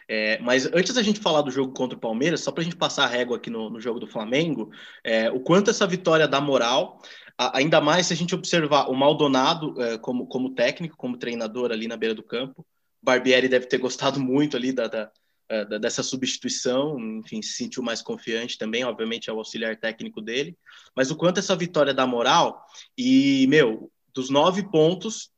É, 0.09 0.39
mas 0.41 0.67
antes 0.67 0.95
da 0.95 1.03
gente 1.03 1.21
falar 1.21 1.43
do 1.43 1.51
jogo 1.51 1.73
contra 1.73 1.97
o 1.97 2.01
Palmeiras, 2.01 2.41
só 2.41 2.53
para 2.53 2.63
a 2.63 2.65
gente 2.65 2.77
passar 2.77 3.05
a 3.05 3.09
régua 3.09 3.37
aqui 3.37 3.51
no, 3.51 3.71
no 3.71 3.81
jogo 3.81 4.01
do 4.01 4.07
Flamengo, 4.07 4.71
é, 5.05 5.31
o 5.31 5.41
quanto 5.41 5.71
essa 5.71 5.87
vitória 5.87 6.29
dá 6.29 6.41
moral, 6.41 7.01
ainda 7.37 7.81
mais 7.81 8.07
se 8.07 8.13
a 8.13 8.17
gente 8.17 8.35
observar 8.35 8.91
o 8.91 8.95
Maldonado 8.95 9.81
é, 9.81 9.99
como, 9.99 10.27
como 10.27 10.55
técnico, 10.55 10.97
como 10.97 11.17
treinador 11.17 11.71
ali 11.71 11.87
na 11.87 11.97
beira 11.97 12.15
do 12.15 12.23
campo. 12.23 12.67
Barbieri 13.01 13.49
deve 13.49 13.67
ter 13.67 13.79
gostado 13.79 14.19
muito 14.19 14.57
ali 14.57 14.73
da, 14.73 14.89
da, 14.89 15.11
é, 15.49 15.65
da, 15.65 15.79
dessa 15.79 16.03
substituição, 16.03 16.99
enfim, 16.99 17.41
se 17.41 17.53
sentiu 17.53 17.83
mais 17.83 18.03
confiante 18.03 18.59
também, 18.59 18.85
obviamente 18.85 19.31
é 19.31 19.33
o 19.33 19.39
auxiliar 19.39 19.77
técnico 19.77 20.21
dele. 20.21 20.57
Mas 20.95 21.11
o 21.11 21.17
quanto 21.17 21.39
essa 21.39 21.55
vitória 21.55 21.95
dá 21.95 22.07
moral, 22.07 22.67
e, 22.97 23.47
meu, 23.49 23.91
dos 24.13 24.31
nove 24.31 24.69
pontos 24.69 25.31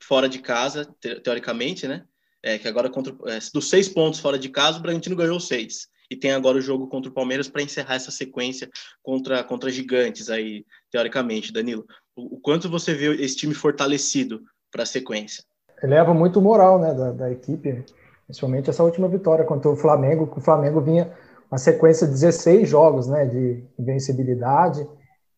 fora 0.00 0.28
de 0.28 0.40
casa, 0.40 0.84
teoricamente, 1.22 1.86
né? 1.86 2.04
É, 2.42 2.56
que 2.58 2.68
agora 2.68 2.88
contra, 2.88 3.12
é, 3.26 3.38
dos 3.52 3.68
seis 3.68 3.88
pontos 3.88 4.20
fora 4.20 4.38
de 4.38 4.48
casa, 4.48 4.78
o 4.78 4.82
Bragantino 4.82 5.16
ganhou 5.16 5.40
seis 5.40 5.88
e 6.10 6.16
tem 6.16 6.32
agora 6.32 6.58
o 6.58 6.62
jogo 6.62 6.86
contra 6.86 7.10
o 7.10 7.14
Palmeiras 7.14 7.48
para 7.48 7.62
encerrar 7.62 7.96
essa 7.96 8.10
sequência 8.10 8.68
contra, 9.02 9.44
contra 9.44 9.70
gigantes 9.70 10.30
aí, 10.30 10.64
teoricamente, 10.90 11.52
Danilo. 11.52 11.84
O, 12.16 12.36
o 12.36 12.40
quanto 12.40 12.68
você 12.68 12.94
vê 12.94 13.14
esse 13.22 13.36
time 13.36 13.54
fortalecido 13.54 14.40
para 14.70 14.84
a 14.84 14.86
sequência? 14.86 15.44
Eleva 15.82 16.14
muito 16.14 16.38
o 16.38 16.42
moral 16.42 16.78
né, 16.78 16.94
da, 16.94 17.12
da, 17.12 17.30
equipe, 17.30 17.84
principalmente 18.26 18.70
essa 18.70 18.82
última 18.82 19.08
vitória 19.08 19.44
contra 19.44 19.70
o 19.70 19.76
Flamengo, 19.76 20.26
que 20.26 20.38
o 20.38 20.42
Flamengo 20.42 20.80
vinha 20.80 21.12
uma 21.50 21.58
sequência 21.58 22.06
de 22.06 22.14
16 22.14 22.68
jogos 22.68 23.06
né, 23.06 23.26
de 23.26 23.64
invencibilidade, 23.78 24.86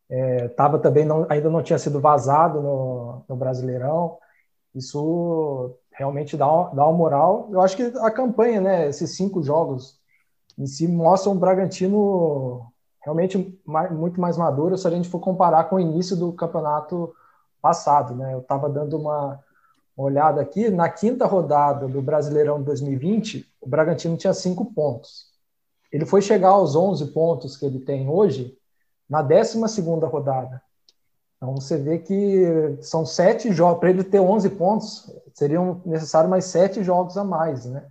é, 0.08 0.48
tava 0.48 0.78
também 0.78 1.04
não, 1.04 1.26
ainda 1.28 1.48
não 1.50 1.62
tinha 1.62 1.78
sido 1.78 2.00
vazado 2.00 2.60
no, 2.60 3.24
no 3.28 3.36
Brasileirão, 3.36 4.18
isso 4.74 5.76
realmente 6.00 6.34
dá, 6.34 6.46
dá 6.46 6.86
uma 6.86 6.96
moral. 6.96 7.48
Eu 7.52 7.60
acho 7.60 7.76
que 7.76 7.82
a 7.82 8.10
campanha, 8.10 8.58
né, 8.58 8.88
esses 8.88 9.14
cinco 9.16 9.42
jogos 9.42 10.00
em 10.58 10.66
si 10.66 10.88
mostra 10.88 11.30
um 11.30 11.36
Bragantino 11.36 12.66
realmente 13.02 13.60
muito 13.90 14.18
mais 14.18 14.38
maduro 14.38 14.78
se 14.78 14.88
a 14.88 14.90
gente 14.90 15.10
for 15.10 15.20
comparar 15.20 15.64
com 15.64 15.76
o 15.76 15.80
início 15.80 16.16
do 16.16 16.32
campeonato 16.32 17.14
passado, 17.60 18.14
né? 18.14 18.32
Eu 18.32 18.38
estava 18.38 18.68
dando 18.70 18.96
uma 18.96 19.38
olhada 19.94 20.40
aqui, 20.40 20.70
na 20.70 20.88
quinta 20.88 21.26
rodada 21.26 21.86
do 21.86 22.00
Brasileirão 22.00 22.62
2020, 22.62 23.46
o 23.60 23.68
Bragantino 23.68 24.16
tinha 24.16 24.32
cinco 24.32 24.72
pontos. 24.72 25.26
Ele 25.92 26.06
foi 26.06 26.22
chegar 26.22 26.50
aos 26.50 26.74
11 26.74 27.12
pontos 27.12 27.58
que 27.58 27.66
ele 27.66 27.80
tem 27.80 28.08
hoje 28.08 28.56
na 29.06 29.20
12 29.20 29.68
segunda 29.68 30.06
rodada. 30.06 30.62
Então 31.40 31.54
você 31.54 31.78
vê 31.78 31.98
que 31.98 32.76
são 32.82 33.06
sete 33.06 33.50
jogos, 33.50 33.80
para 33.80 33.88
ele 33.88 34.04
ter 34.04 34.20
11 34.20 34.50
pontos, 34.50 35.10
seriam 35.32 35.80
necessários 35.86 36.28
mais 36.28 36.44
sete 36.44 36.84
jogos 36.84 37.16
a 37.16 37.24
mais, 37.24 37.64
né? 37.64 37.86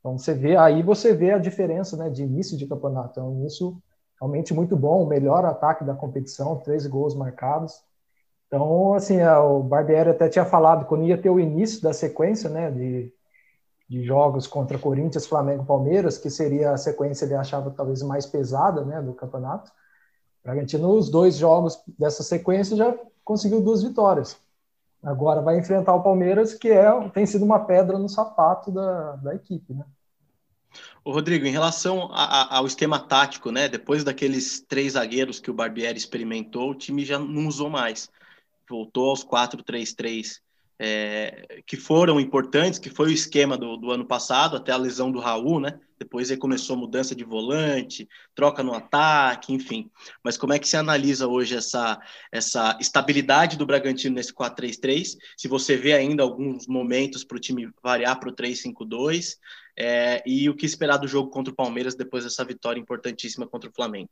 Então 0.00 0.18
você 0.18 0.34
vê, 0.34 0.56
aí 0.56 0.82
você 0.82 1.14
vê 1.14 1.30
a 1.30 1.38
diferença 1.38 1.96
né, 1.96 2.10
de 2.10 2.24
início 2.24 2.58
de 2.58 2.66
campeonato. 2.66 3.20
É 3.20 3.22
um 3.22 3.32
início 3.32 3.80
realmente 4.20 4.52
muito 4.52 4.76
bom, 4.76 5.04
o 5.04 5.06
melhor 5.06 5.44
ataque 5.44 5.84
da 5.84 5.94
competição, 5.94 6.56
três 6.56 6.84
gols 6.84 7.14
marcados. 7.14 7.80
Então, 8.48 8.94
assim, 8.94 9.22
o 9.22 9.62
Barbieri 9.62 10.10
até 10.10 10.28
tinha 10.28 10.44
falado 10.44 10.86
quando 10.86 11.04
ia 11.04 11.20
ter 11.20 11.30
o 11.30 11.38
início 11.38 11.80
da 11.80 11.92
sequência, 11.92 12.50
né, 12.50 12.72
de, 12.72 13.12
de 13.88 14.02
jogos 14.02 14.48
contra 14.48 14.76
Corinthians, 14.78 15.26
Flamengo, 15.26 15.64
Palmeiras, 15.64 16.18
que 16.18 16.28
seria 16.28 16.72
a 16.72 16.76
sequência 16.76 17.24
ele 17.24 17.34
achava 17.34 17.70
talvez 17.70 18.02
mais 18.02 18.26
pesada, 18.26 18.84
né, 18.84 19.00
do 19.00 19.14
campeonato. 19.14 19.70
Bragantino, 20.42 20.90
os 20.92 21.10
dois 21.10 21.36
jogos 21.36 21.78
dessa 21.98 22.22
sequência 22.22 22.76
já 22.76 22.94
conseguiu 23.24 23.60
duas 23.60 23.82
vitórias. 23.82 24.36
Agora 25.02 25.40
vai 25.40 25.58
enfrentar 25.58 25.94
o 25.94 26.02
Palmeiras, 26.02 26.54
que 26.54 26.68
é 26.68 26.90
tem 27.10 27.24
sido 27.24 27.44
uma 27.44 27.60
pedra 27.60 27.98
no 27.98 28.08
sapato 28.08 28.70
da, 28.70 29.16
da 29.16 29.34
equipe, 29.34 29.72
né? 29.72 29.84
O 31.04 31.12
Rodrigo, 31.12 31.46
em 31.46 31.50
relação 31.50 32.10
a, 32.12 32.24
a, 32.24 32.58
ao 32.58 32.66
esquema 32.66 32.98
tático, 32.98 33.50
né? 33.50 33.68
Depois 33.68 34.04
daqueles 34.04 34.60
três 34.60 34.92
zagueiros 34.92 35.40
que 35.40 35.50
o 35.50 35.54
Barbieri 35.54 35.98
experimentou, 35.98 36.70
o 36.70 36.74
time 36.74 37.04
já 37.04 37.18
não 37.18 37.48
usou 37.48 37.70
mais. 37.70 38.10
Voltou 38.68 39.10
aos 39.10 39.24
4-3-3 39.24 40.40
é, 40.82 41.60
que 41.66 41.76
foram 41.76 42.18
importantes, 42.18 42.78
que 42.78 42.88
foi 42.88 43.08
o 43.08 43.12
esquema 43.12 43.58
do, 43.58 43.76
do, 43.76 43.90
ano 43.90 44.06
passado, 44.06 44.56
até 44.56 44.72
a 44.72 44.78
lesão 44.78 45.12
do 45.12 45.18
Raul, 45.20 45.60
né? 45.60 45.78
Depois 45.98 46.30
aí 46.30 46.38
começou 46.38 46.74
a 46.74 46.78
mudança 46.78 47.14
de 47.14 47.22
volante, 47.22 48.08
troca 48.34 48.62
no 48.62 48.72
ataque, 48.72 49.52
enfim. 49.52 49.90
Mas 50.24 50.38
como 50.38 50.54
é 50.54 50.58
que 50.58 50.66
se 50.66 50.78
analisa 50.78 51.28
hoje 51.28 51.54
essa, 51.54 52.00
essa 52.32 52.78
estabilidade 52.80 53.58
do 53.58 53.66
Bragantino 53.66 54.14
nesse 54.14 54.32
4-3-3? 54.32 55.18
Se 55.36 55.48
você 55.48 55.76
vê 55.76 55.92
ainda 55.92 56.22
alguns 56.22 56.66
momentos 56.66 57.24
para 57.24 57.36
o 57.36 57.40
time 57.40 57.68
variar 57.82 58.18
para 58.18 58.30
o 58.30 58.34
3-5-2, 58.34 59.36
é, 59.78 60.22
e 60.24 60.48
o 60.48 60.56
que 60.56 60.64
esperar 60.64 60.96
do 60.96 61.06
jogo 61.06 61.28
contra 61.28 61.52
o 61.52 61.56
Palmeiras 61.56 61.94
depois 61.94 62.24
dessa 62.24 62.42
vitória 62.42 62.80
importantíssima 62.80 63.46
contra 63.46 63.68
o 63.68 63.74
Flamengo? 63.74 64.08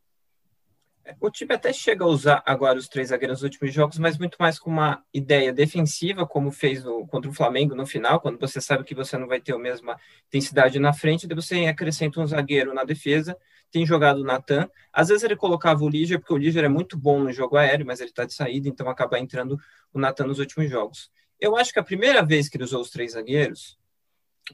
O 1.21 1.31
time 1.31 1.55
até 1.55 1.73
chega 1.73 2.05
a 2.05 2.07
usar 2.07 2.43
agora 2.45 2.79
os 2.79 2.87
três 2.87 3.09
zagueiros 3.09 3.39
nos 3.39 3.45
últimos 3.45 3.73
jogos, 3.73 3.99
mas 3.99 4.19
muito 4.19 4.37
mais 4.39 4.59
com 4.59 4.71
uma 4.71 5.03
ideia 5.13 5.53
defensiva, 5.53 6.27
como 6.27 6.51
fez 6.51 6.85
no, 6.85 7.07
contra 7.07 7.31
o 7.31 7.35
Flamengo 7.35 7.75
no 7.75 7.87
final, 7.87 8.21
quando 8.21 8.39
você 8.39 8.61
sabe 8.61 8.85
que 8.85 8.95
você 8.95 9.17
não 9.17 9.27
vai 9.27 9.41
ter 9.41 9.55
a 9.55 9.59
mesma 9.59 9.99
intensidade 10.27 10.79
na 10.79 10.93
frente, 10.93 11.27
daí 11.27 11.35
você 11.35 11.67
acrescenta 11.67 12.21
um 12.21 12.27
zagueiro 12.27 12.75
na 12.75 12.85
defesa. 12.85 13.37
Tem 13.71 13.85
jogado 13.85 14.19
o 14.19 14.25
Natan. 14.25 14.69
Às 14.93 15.09
vezes 15.09 15.25
ele 15.25 15.37
colocava 15.37 15.85
o 15.85 15.89
Líger, 15.89 16.19
porque 16.19 16.33
o 16.33 16.39
Líger 16.39 16.65
é 16.65 16.69
muito 16.69 16.97
bom 16.97 17.21
no 17.21 17.33
jogo 17.33 17.57
aéreo, 17.57 17.87
mas 17.87 18.01
ele 18.01 18.11
está 18.11 18.25
de 18.25 18.33
saída, 18.33 18.69
então 18.69 18.89
acaba 18.89 19.19
entrando 19.19 19.59
o 19.93 19.99
Natan 19.99 20.27
nos 20.27 20.39
últimos 20.39 20.71
jogos. 20.71 21.11
Eu 21.41 21.57
acho 21.57 21.73
que 21.73 21.79
a 21.79 21.85
primeira 21.85 22.23
vez 22.23 22.49
que 22.49 22.57
ele 22.57 22.65
usou 22.65 22.81
os 22.81 22.91
três 22.91 23.13
zagueiros, 23.13 23.79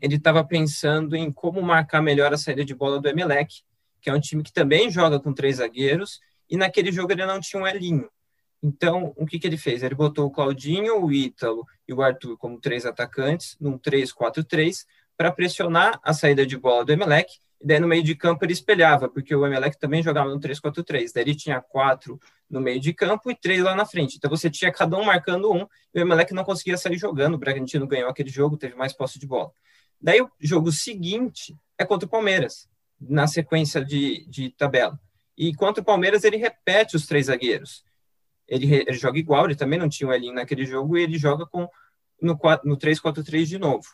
ele 0.01 0.17
estava 0.17 0.45
pensando 0.45 1.15
em 1.17 1.31
como 1.33 1.63
marcar 1.63 2.03
melhor 2.03 2.33
a 2.33 2.37
saída 2.37 2.65
de 2.65 2.75
bola 2.75 3.01
do 3.01 3.09
Emelec, 3.09 3.63
que 4.01 4.11
é 4.11 4.15
um 4.15 4.21
time 4.21 4.43
que 4.43 4.53
também 4.53 4.91
joga 4.91 5.19
com 5.19 5.33
três 5.33 5.57
zagueiros 5.57 6.21
e 6.49 6.57
naquele 6.57 6.93
jogo 6.93 7.13
ele 7.13 7.27
não 7.27 7.41
tinha 7.41 7.63
um 7.63 7.67
Elinho. 7.67 8.09
Então, 8.63 9.13
o 9.17 9.27
que, 9.27 9.39
que 9.39 9.47
ele 9.47 9.59
fez? 9.59 9.83
Ele 9.83 9.95
botou 9.95 10.27
o 10.27 10.31
Claudinho, 10.31 11.05
o 11.05 11.13
Ítalo 11.13 11.67
e 11.87 11.93
o 11.93 12.01
Arthur 12.01 12.39
como 12.39 12.59
três 12.59 12.87
atacantes, 12.87 13.57
num 13.61 13.79
3-4-3, 13.79 14.87
para 15.17 15.31
pressionar 15.31 16.01
a 16.03 16.15
saída 16.15 16.47
de 16.47 16.57
bola 16.57 16.85
do 16.85 16.93
Emelec, 16.93 17.31
e 17.61 17.67
daí 17.67 17.79
no 17.79 17.87
meio 17.87 18.03
de 18.03 18.15
campo 18.15 18.45
ele 18.45 18.53
espelhava, 18.53 19.09
porque 19.09 19.35
o 19.35 19.47
Emelec 19.47 19.79
também 19.79 20.03
jogava 20.03 20.31
no 20.31 20.41
3-4-3, 20.41 21.13
daí 21.15 21.25
ele 21.25 21.35
tinha 21.35 21.61
quatro 21.61 22.19
no 22.49 22.61
meio 22.61 22.81
de 22.81 22.93
campo 22.93 23.31
e 23.31 23.35
três 23.35 23.63
lá 23.63 23.75
na 23.75 23.85
frente. 23.87 24.17
Então 24.17 24.31
você 24.31 24.51
tinha 24.51 24.73
cada 24.73 24.97
um 24.97 25.05
marcando 25.05 25.53
um, 25.53 25.67
e 25.95 25.99
o 25.99 26.01
Emelec 26.01 26.33
não 26.33 26.45
conseguia 26.45 26.77
sair 26.77 26.97
jogando, 26.97 27.35
o 27.35 27.39
Bragantino 27.39 27.87
ganhou 27.87 28.09
aquele 28.09 28.31
jogo, 28.31 28.57
teve 28.57 28.75
mais 28.75 28.93
posse 28.93 29.19
de 29.19 29.27
bola. 29.27 29.51
Daí 30.01 30.21
o 30.21 30.31
jogo 30.41 30.73
seguinte 30.73 31.57
é 31.79 31.85
contra 31.85 32.07
o 32.07 32.11
Palmeiras, 32.11 32.69
na 33.01 33.27
sequência 33.27 33.85
de, 33.85 34.27
de 34.29 34.51
tabela. 34.51 34.99
E 35.37 35.55
contra 35.55 35.83
o 35.83 35.85
Palmeiras, 35.85 36.25
ele 36.25 36.37
repete 36.37 36.97
os 36.97 37.07
três 37.07 37.27
zagueiros. 37.27 37.85
Ele, 38.47 38.73
ele 38.75 38.93
joga 38.95 39.19
igual, 39.19 39.47
ele 39.47 39.55
também 39.55 39.79
não 39.79 39.89
tinha 39.89 40.09
o 40.09 40.13
Elinho 40.13 40.35
naquele 40.35 40.65
jogo, 40.65 40.97
e 40.97 41.03
ele 41.03 41.19
joga 41.19 41.47
com 41.47 41.69
no, 42.21 42.39
no 42.65 42.77
3-4-3 42.77 43.45
de 43.45 43.59
novo. 43.59 43.87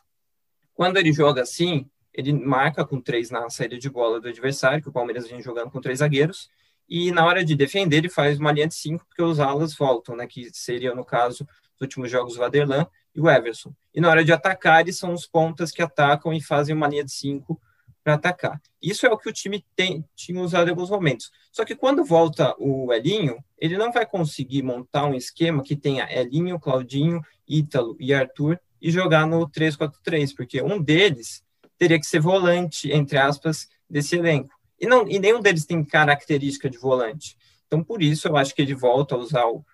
Quando 0.75 0.97
ele 0.97 1.13
joga 1.13 1.43
assim, 1.43 1.89
ele 2.13 2.33
marca 2.33 2.85
com 2.85 3.01
três 3.01 3.31
na 3.31 3.49
saída 3.49 3.79
de 3.79 3.89
bola 3.89 4.21
do 4.21 4.29
adversário, 4.29 4.83
que 4.83 4.89
o 4.89 4.93
Palmeiras 4.93 5.29
vem 5.29 5.43
jogando 5.43 5.71
com 5.71 5.81
três 5.81 6.01
zagueiros, 6.01 6.51
e 6.89 7.13
na 7.13 7.25
hora 7.25 7.45
de 7.45 7.55
defender, 7.55 7.99
ele 7.99 8.09
faz 8.09 8.39
uma 8.39 8.51
linha 8.51 8.67
de 8.67 8.75
cinco, 8.75 9.07
porque 9.07 9.23
os 9.23 9.39
alas 9.39 9.75
voltam, 9.75 10.17
né, 10.17 10.27
que 10.27 10.51
seria, 10.53 10.95
no 10.95 11.05
caso, 11.05 11.47
os 11.77 11.81
últimos 11.81 12.11
jogos, 12.11 12.37
o 12.37 12.43
Aderlan 12.43 12.87
e 13.15 13.21
o 13.21 13.31
Everson. 13.31 13.73
E 13.95 14.01
na 14.01 14.11
hora 14.11 14.25
de 14.25 14.33
atacar, 14.33 14.81
eles 14.81 14.99
são 14.99 15.13
os 15.13 15.25
pontas 15.25 15.71
que 15.71 15.81
atacam 15.81 16.33
e 16.33 16.43
fazem 16.43 16.75
uma 16.75 16.89
linha 16.89 17.05
de 17.05 17.13
cinco 17.13 17.61
para 18.03 18.15
atacar. 18.15 18.61
Isso 18.83 19.07
é 19.07 19.11
o 19.11 19.19
que 19.19 19.29
o 19.29 19.33
time 19.33 19.65
tem, 19.77 20.05
tinha 20.15 20.41
usado 20.41 20.69
em 20.69 20.71
alguns 20.71 20.91
momentos. 20.91 21.31
Só 21.53 21.65
que 21.65 21.75
quando 21.75 22.05
volta 22.05 22.55
o 22.59 22.93
Elinho, 22.93 23.43
ele 23.59 23.77
não 23.77 23.93
vai 23.93 24.07
conseguir 24.07 24.63
montar 24.63 25.05
um 25.05 25.15
esquema 25.15 25.63
que 25.63 25.77
tenha 25.77 26.09
Elinho, 26.11 26.59
Claudinho, 26.59 27.21
Ítalo 27.47 27.97
e 28.01 28.15
Arthur 28.15 28.59
e 28.81 28.91
jogar 28.91 29.27
no 29.27 29.49
3-4-3, 29.49 30.35
porque 30.35 30.63
um 30.63 30.81
deles 30.81 31.45
teria 31.77 31.99
que 31.99 32.07
ser 32.07 32.21
volante, 32.21 32.91
entre 32.91 33.19
aspas, 33.19 33.69
desse 33.89 34.17
elenco. 34.17 34.55
E, 34.81 34.87
não, 34.87 35.07
e 35.07 35.19
nenhum 35.19 35.41
deles 35.41 35.67
tem 35.67 35.85
característica 35.85 36.71
de 36.71 36.79
volante. 36.79 37.37
Então, 37.67 37.85
por 37.85 38.03
isso, 38.03 38.29
eu 38.29 38.37
acho 38.37 38.55
que 38.55 38.63
ele 38.63 38.75
volta 38.75 39.15
a 39.15 39.19
usar 39.19 39.47
o. 39.47 39.65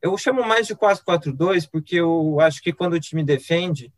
Eu 0.00 0.16
chamo 0.18 0.44
mais 0.44 0.66
de 0.66 0.74
4-4-2, 0.74 1.68
porque 1.70 1.96
eu 1.96 2.38
acho 2.40 2.60
que 2.60 2.72
quando 2.72 2.94
o 2.94 3.00
time 3.00 3.24
defende, 3.24 3.92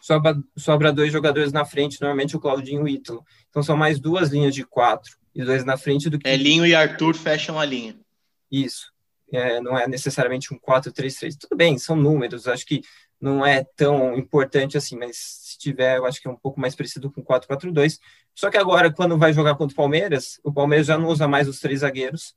sobra, 0.00 0.36
sobra 0.56 0.92
dois 0.92 1.12
jogadores 1.12 1.52
na 1.52 1.64
frente, 1.64 2.00
normalmente 2.00 2.36
o 2.36 2.40
Claudinho 2.40 2.80
e 2.80 2.84
o 2.84 2.88
Ítalo. 2.88 3.24
Então 3.48 3.62
são 3.62 3.76
mais 3.76 3.98
duas 3.98 4.30
linhas 4.30 4.54
de 4.54 4.64
quatro 4.64 5.16
e 5.34 5.44
dois 5.44 5.64
na 5.64 5.76
frente 5.76 6.08
do 6.08 6.18
que. 6.18 6.28
Elinho 6.28 6.66
e 6.66 6.74
Arthur 6.74 7.14
fecham 7.14 7.58
a 7.58 7.64
linha. 7.64 7.96
Isso. 8.50 8.92
É, 9.32 9.60
não 9.60 9.78
é 9.78 9.86
necessariamente 9.86 10.54
um 10.54 10.58
4-3-3. 10.58 11.36
Tudo 11.38 11.56
bem, 11.56 11.76
são 11.76 11.94
números, 11.94 12.48
acho 12.48 12.64
que 12.64 12.82
não 13.20 13.44
é 13.44 13.64
tão 13.76 14.16
importante 14.16 14.76
assim, 14.76 14.96
mas 14.96 15.16
se 15.16 15.58
tiver, 15.58 15.98
eu 15.98 16.06
acho 16.06 16.20
que 16.20 16.28
é 16.28 16.30
um 16.30 16.36
pouco 16.36 16.60
mais 16.60 16.74
parecido 16.74 17.10
com 17.10 17.22
4-4-2. 17.22 17.98
Só 18.34 18.50
que 18.50 18.56
agora, 18.56 18.92
quando 18.92 19.18
vai 19.18 19.32
jogar 19.32 19.56
contra 19.56 19.74
o 19.74 19.76
Palmeiras, 19.76 20.40
o 20.42 20.52
Palmeiras 20.52 20.86
já 20.86 20.96
não 20.96 21.08
usa 21.08 21.26
mais 21.26 21.48
os 21.48 21.60
três 21.60 21.80
zagueiros, 21.80 22.34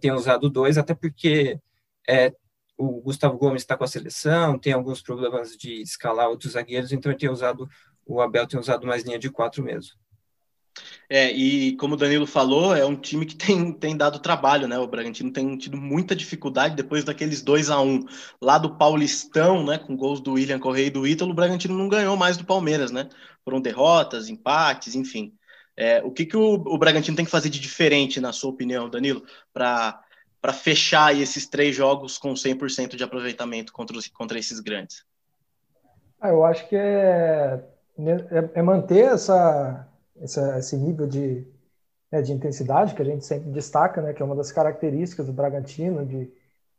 tem 0.00 0.12
usado 0.12 0.48
dois, 0.48 0.78
até 0.78 0.94
porque 0.94 1.60
é, 2.08 2.32
o 2.76 3.00
Gustavo 3.00 3.38
Gomes 3.38 3.62
está 3.62 3.76
com 3.76 3.84
a 3.84 3.88
seleção, 3.88 4.58
tem 4.58 4.72
alguns 4.72 5.00
problemas 5.02 5.56
de 5.56 5.80
escalar 5.80 6.28
outros 6.28 6.52
zagueiros, 6.52 6.92
então 6.92 7.10
ele 7.10 7.18
tem 7.18 7.30
usado, 7.30 7.68
o 8.04 8.20
Abel 8.20 8.46
tem 8.46 8.60
usado 8.60 8.86
mais 8.86 9.04
linha 9.04 9.18
de 9.18 9.30
quatro 9.30 9.62
mesmo. 9.62 9.94
É, 11.08 11.30
e 11.32 11.76
como 11.76 11.94
o 11.94 11.96
Danilo 11.96 12.26
falou, 12.26 12.74
é 12.74 12.84
um 12.84 12.96
time 12.96 13.24
que 13.24 13.34
tem, 13.34 13.72
tem 13.72 13.96
dado 13.96 14.18
trabalho, 14.18 14.68
né? 14.68 14.78
O 14.78 14.86
Bragantino 14.86 15.32
tem 15.32 15.56
tido 15.56 15.76
muita 15.76 16.14
dificuldade 16.14 16.74
depois 16.74 17.04
daqueles 17.04 17.42
2 17.42 17.70
a 17.70 17.80
1 17.80 17.88
um, 17.88 18.04
lá 18.40 18.58
do 18.58 18.76
Paulistão, 18.76 19.64
né? 19.64 19.78
Com 19.78 19.96
gols 19.96 20.20
do 20.20 20.32
William 20.32 20.58
Correia 20.58 20.86
e 20.86 20.90
do 20.90 21.06
Ítalo, 21.06 21.30
o 21.30 21.34
Bragantino 21.34 21.76
não 21.76 21.88
ganhou 21.88 22.16
mais 22.16 22.36
do 22.36 22.44
Palmeiras, 22.44 22.90
né? 22.90 23.08
Foram 23.44 23.60
derrotas, 23.60 24.28
empates, 24.28 24.94
enfim. 24.94 25.32
É, 25.76 26.02
o 26.02 26.10
que, 26.10 26.26
que 26.26 26.36
o, 26.36 26.54
o 26.54 26.78
Bragantino 26.78 27.16
tem 27.16 27.24
que 27.24 27.30
fazer 27.30 27.50
de 27.50 27.60
diferente, 27.60 28.20
na 28.20 28.32
sua 28.32 28.50
opinião, 28.50 28.88
Danilo, 28.88 29.24
para 29.52 30.00
para 30.46 30.52
fechar 30.52 31.12
esses 31.12 31.44
três 31.44 31.74
jogos 31.74 32.18
com 32.18 32.32
100% 32.32 32.94
de 32.94 33.02
aproveitamento 33.02 33.72
contra, 33.72 33.96
contra 34.16 34.38
esses 34.38 34.60
grandes? 34.60 35.04
Ah, 36.20 36.28
eu 36.28 36.44
acho 36.44 36.68
que 36.68 36.76
é, 36.76 37.64
é, 37.98 38.50
é 38.54 38.62
manter 38.62 39.06
essa, 39.06 39.88
essa, 40.22 40.56
esse 40.56 40.76
nível 40.76 41.08
de, 41.08 41.44
né, 42.12 42.22
de 42.22 42.32
intensidade 42.32 42.94
que 42.94 43.02
a 43.02 43.04
gente 43.04 43.26
sempre 43.26 43.50
destaca, 43.50 44.00
né, 44.00 44.12
que 44.12 44.22
é 44.22 44.24
uma 44.24 44.36
das 44.36 44.52
características 44.52 45.26
do 45.26 45.32
Bragantino, 45.32 46.06
de, 46.06 46.30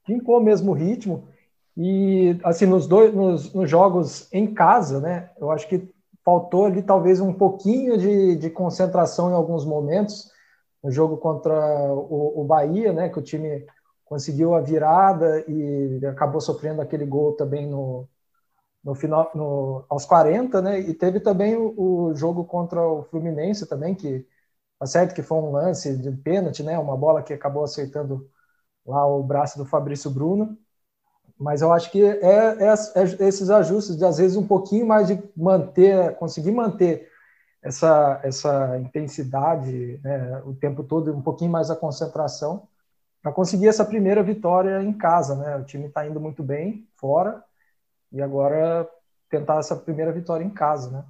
de 0.06 0.14
impor 0.14 0.40
o 0.40 0.46
mesmo 0.46 0.72
ritmo. 0.72 1.28
E, 1.76 2.40
assim, 2.46 2.66
nos, 2.66 2.88
dois, 2.88 3.14
nos, 3.14 3.54
nos, 3.54 3.70
jogos 3.70 4.30
em 4.32 4.54
casa, 4.54 5.02
né, 5.02 5.30
eu 5.38 5.52
acho 5.52 5.68
que 5.68 5.94
faltou 6.24 6.68
ali 6.68 6.82
talvez 6.82 7.20
um 7.20 7.34
pouquinho 7.34 7.98
de, 7.98 8.38
de 8.38 8.50
concentração 8.50 9.30
em 9.30 9.34
alguns 9.34 9.66
momentos, 9.66 10.32
no 10.84 10.92
jogo 10.92 11.18
contra 11.18 11.54
o, 11.94 12.42
o 12.42 12.44
Bahia, 12.46 12.94
né, 12.94 13.10
que 13.10 13.20
o 13.20 13.22
time 13.22 13.66
conseguiu 14.06 14.56
a 14.56 14.62
virada 14.62 15.44
e 15.48 16.06
acabou 16.06 16.40
sofrendo 16.42 16.82
aquele 16.82 17.06
gol 17.06 17.34
também 17.34 17.68
no, 17.68 18.08
no 18.84 18.96
final, 18.96 19.30
no, 19.36 19.86
aos 19.90 20.06
40, 20.06 20.62
né? 20.62 20.80
E 20.80 20.94
teve 20.94 21.20
também 21.20 21.58
o, 21.58 21.74
o, 22.10 22.16
jogo 22.16 22.46
contra 22.46 22.82
o 22.88 23.04
Fluminense 23.04 23.68
também, 23.68 23.94
que 23.96 24.26
tá 24.80 24.86
certo 24.86 25.14
que 25.14 25.24
foi 25.24 25.38
um 25.40 25.52
lance 25.52 25.98
de 25.98 26.12
pênalti, 26.12 26.64
né? 26.64 26.80
Uma 26.80 26.96
bola 26.98 27.22
que 27.24 27.34
acabou 27.34 27.64
acertando 27.64 28.30
lá 28.86 29.06
o 29.08 29.24
braço 29.24 29.58
do 29.58 29.66
Fabrício 29.66 30.10
Bruno. 30.12 30.58
mas 31.40 31.62
eu 31.62 31.74
acho 31.74 31.92
que 31.92 32.04
é, 32.04 32.64
é, 32.64 32.68
é, 32.70 33.28
esses 33.28 33.50
ajustes 33.50 33.98
de 33.98 34.06
às 34.06 34.18
vezes 34.18 34.38
um 34.38 34.48
pouquinho 34.48 34.88
mais 34.88 35.08
de 35.08 35.22
manter, 35.36 36.16
conseguir 36.18 36.52
manter 36.52 37.10
essa, 37.68 38.22
essa 38.24 38.80
intensidade 38.80 40.00
né, 40.02 40.42
o 40.46 40.54
tempo 40.54 40.84
todo, 40.84 41.14
um 41.14 41.22
pouquinho 41.22 41.52
mais 41.52 41.70
a 41.70 41.76
concentração, 41.76 42.68
para 43.22 43.34
conseguir 43.34 43.68
essa 43.68 43.84
primeira 43.84 44.24
vitória 44.24 44.82
em 44.82 44.94
casa. 44.94 45.36
Né? 45.36 45.58
O 45.58 45.66
time 45.66 45.88
está 45.88 46.08
indo 46.08 46.20
muito 46.20 46.42
bem 46.42 46.88
fora 46.96 47.44
e 48.12 48.22
agora 48.22 48.90
tentar 49.30 49.60
essa 49.60 49.76
primeira 49.76 50.14
vitória 50.14 50.46
em 50.46 50.50
casa. 50.50 50.90
Né? 50.90 51.04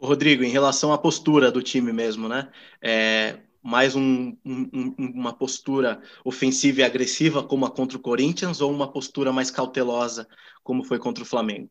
Rodrigo, 0.00 0.42
em 0.42 0.50
relação 0.50 0.94
à 0.94 0.98
postura 0.98 1.52
do 1.52 1.62
time 1.62 1.92
mesmo, 1.92 2.26
né? 2.26 2.50
É, 2.80 3.38
mais 3.62 3.94
um, 3.94 4.34
um, 4.42 4.94
uma 4.98 5.34
postura 5.34 6.00
ofensiva 6.24 6.80
e 6.80 6.84
agressiva, 6.84 7.42
como 7.42 7.66
a 7.66 7.70
contra 7.70 7.98
o 7.98 8.00
Corinthians, 8.00 8.62
ou 8.62 8.72
uma 8.72 8.90
postura 8.90 9.30
mais 9.30 9.50
cautelosa, 9.50 10.26
como 10.64 10.84
foi 10.84 10.98
contra 10.98 11.22
o 11.22 11.26
Flamengo? 11.26 11.70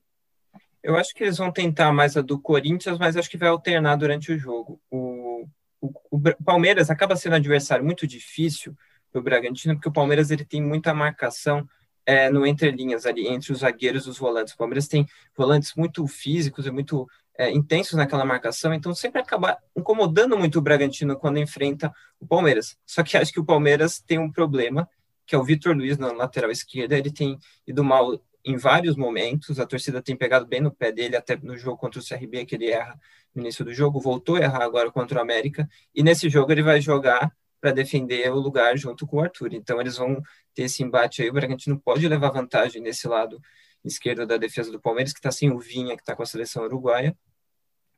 Eu 0.81 0.95
acho 0.95 1.13
que 1.13 1.23
eles 1.23 1.37
vão 1.37 1.51
tentar 1.51 1.91
mais 1.91 2.15
a 2.15 2.21
do 2.21 2.39
Corinthians, 2.39 2.97
mas 2.97 3.17
acho 3.17 3.29
que 3.29 3.37
vai 3.37 3.49
alternar 3.49 3.95
durante 3.95 4.31
o 4.31 4.37
jogo. 4.37 4.81
O, 4.89 5.45
o, 5.81 5.91
o 6.11 6.43
Palmeiras 6.43 6.89
acaba 6.89 7.15
sendo 7.15 7.33
um 7.33 7.37
adversário 7.37 7.83
muito 7.83 8.07
difícil 8.07 8.75
para 9.11 9.19
o 9.19 9.23
Bragantino, 9.23 9.75
porque 9.75 9.89
o 9.89 9.93
Palmeiras 9.93 10.31
ele 10.31 10.45
tem 10.45 10.61
muita 10.61 10.93
marcação 10.93 11.67
é, 12.05 12.29
no 12.29 12.45
entrelinhas 12.45 13.05
ali, 13.05 13.27
entre 13.27 13.51
os 13.51 13.59
zagueiros 13.59 14.05
e 14.05 14.09
os 14.09 14.17
volantes. 14.17 14.53
O 14.53 14.57
Palmeiras 14.57 14.87
tem 14.87 15.05
volantes 15.35 15.73
muito 15.75 16.07
físicos 16.07 16.65
e 16.65 16.71
muito 16.71 17.07
é, 17.37 17.51
intensos 17.51 17.93
naquela 17.93 18.25
marcação, 18.25 18.73
então 18.73 18.93
sempre 18.93 19.21
acaba 19.21 19.57
incomodando 19.75 20.37
muito 20.37 20.59
o 20.59 20.61
Bragantino 20.61 21.15
quando 21.17 21.39
enfrenta 21.39 21.93
o 22.19 22.27
Palmeiras. 22.27 22.77
Só 22.85 23.03
que 23.03 23.15
acho 23.15 23.31
que 23.31 23.39
o 23.39 23.45
Palmeiras 23.45 23.99
tem 23.99 24.17
um 24.17 24.31
problema, 24.31 24.89
que 25.25 25.35
é 25.35 25.37
o 25.37 25.43
Vitor 25.43 25.75
Luiz 25.75 25.97
na 25.97 26.11
lateral 26.11 26.51
esquerda, 26.51 26.97
ele 26.97 27.11
tem 27.11 27.37
ido 27.67 27.83
mal 27.83 28.19
em 28.43 28.57
vários 28.57 28.95
momentos, 28.95 29.59
a 29.59 29.65
torcida 29.65 30.01
tem 30.01 30.15
pegado 30.15 30.45
bem 30.45 30.61
no 30.61 30.71
pé 30.71 30.91
dele, 30.91 31.15
até 31.15 31.35
no 31.35 31.57
jogo 31.57 31.77
contra 31.77 31.99
o 31.99 32.03
CRB, 32.03 32.45
que 32.45 32.55
ele 32.55 32.67
erra 32.67 32.99
no 33.33 33.41
início 33.41 33.63
do 33.65 33.73
jogo, 33.73 33.99
voltou 33.99 34.35
a 34.37 34.41
errar 34.41 34.63
agora 34.63 34.91
contra 34.91 35.19
o 35.19 35.21
América, 35.21 35.67
e 35.93 36.01
nesse 36.01 36.29
jogo 36.29 36.51
ele 36.51 36.63
vai 36.63 36.81
jogar 36.81 37.31
para 37.59 37.71
defender 37.71 38.31
o 38.31 38.39
lugar 38.39 38.77
junto 38.77 39.05
com 39.05 39.17
o 39.17 39.21
Arthur. 39.21 39.53
Então 39.53 39.79
eles 39.81 39.97
vão 39.97 40.21
ter 40.53 40.63
esse 40.63 40.81
embate 40.81 41.21
aí, 41.21 41.29
o 41.29 41.33
Bragantino 41.33 41.79
pode 41.79 42.07
levar 42.07 42.29
vantagem 42.29 42.81
nesse 42.81 43.07
lado 43.07 43.41
esquerdo 43.83 44.25
da 44.25 44.37
defesa 44.37 44.71
do 44.71 44.79
Palmeiras, 44.79 45.13
que 45.13 45.19
está 45.19 45.31
sem 45.31 45.51
o 45.51 45.59
Vinha, 45.59 45.95
que 45.95 46.01
está 46.01 46.15
com 46.15 46.23
a 46.23 46.25
seleção 46.25 46.63
uruguaia. 46.63 47.15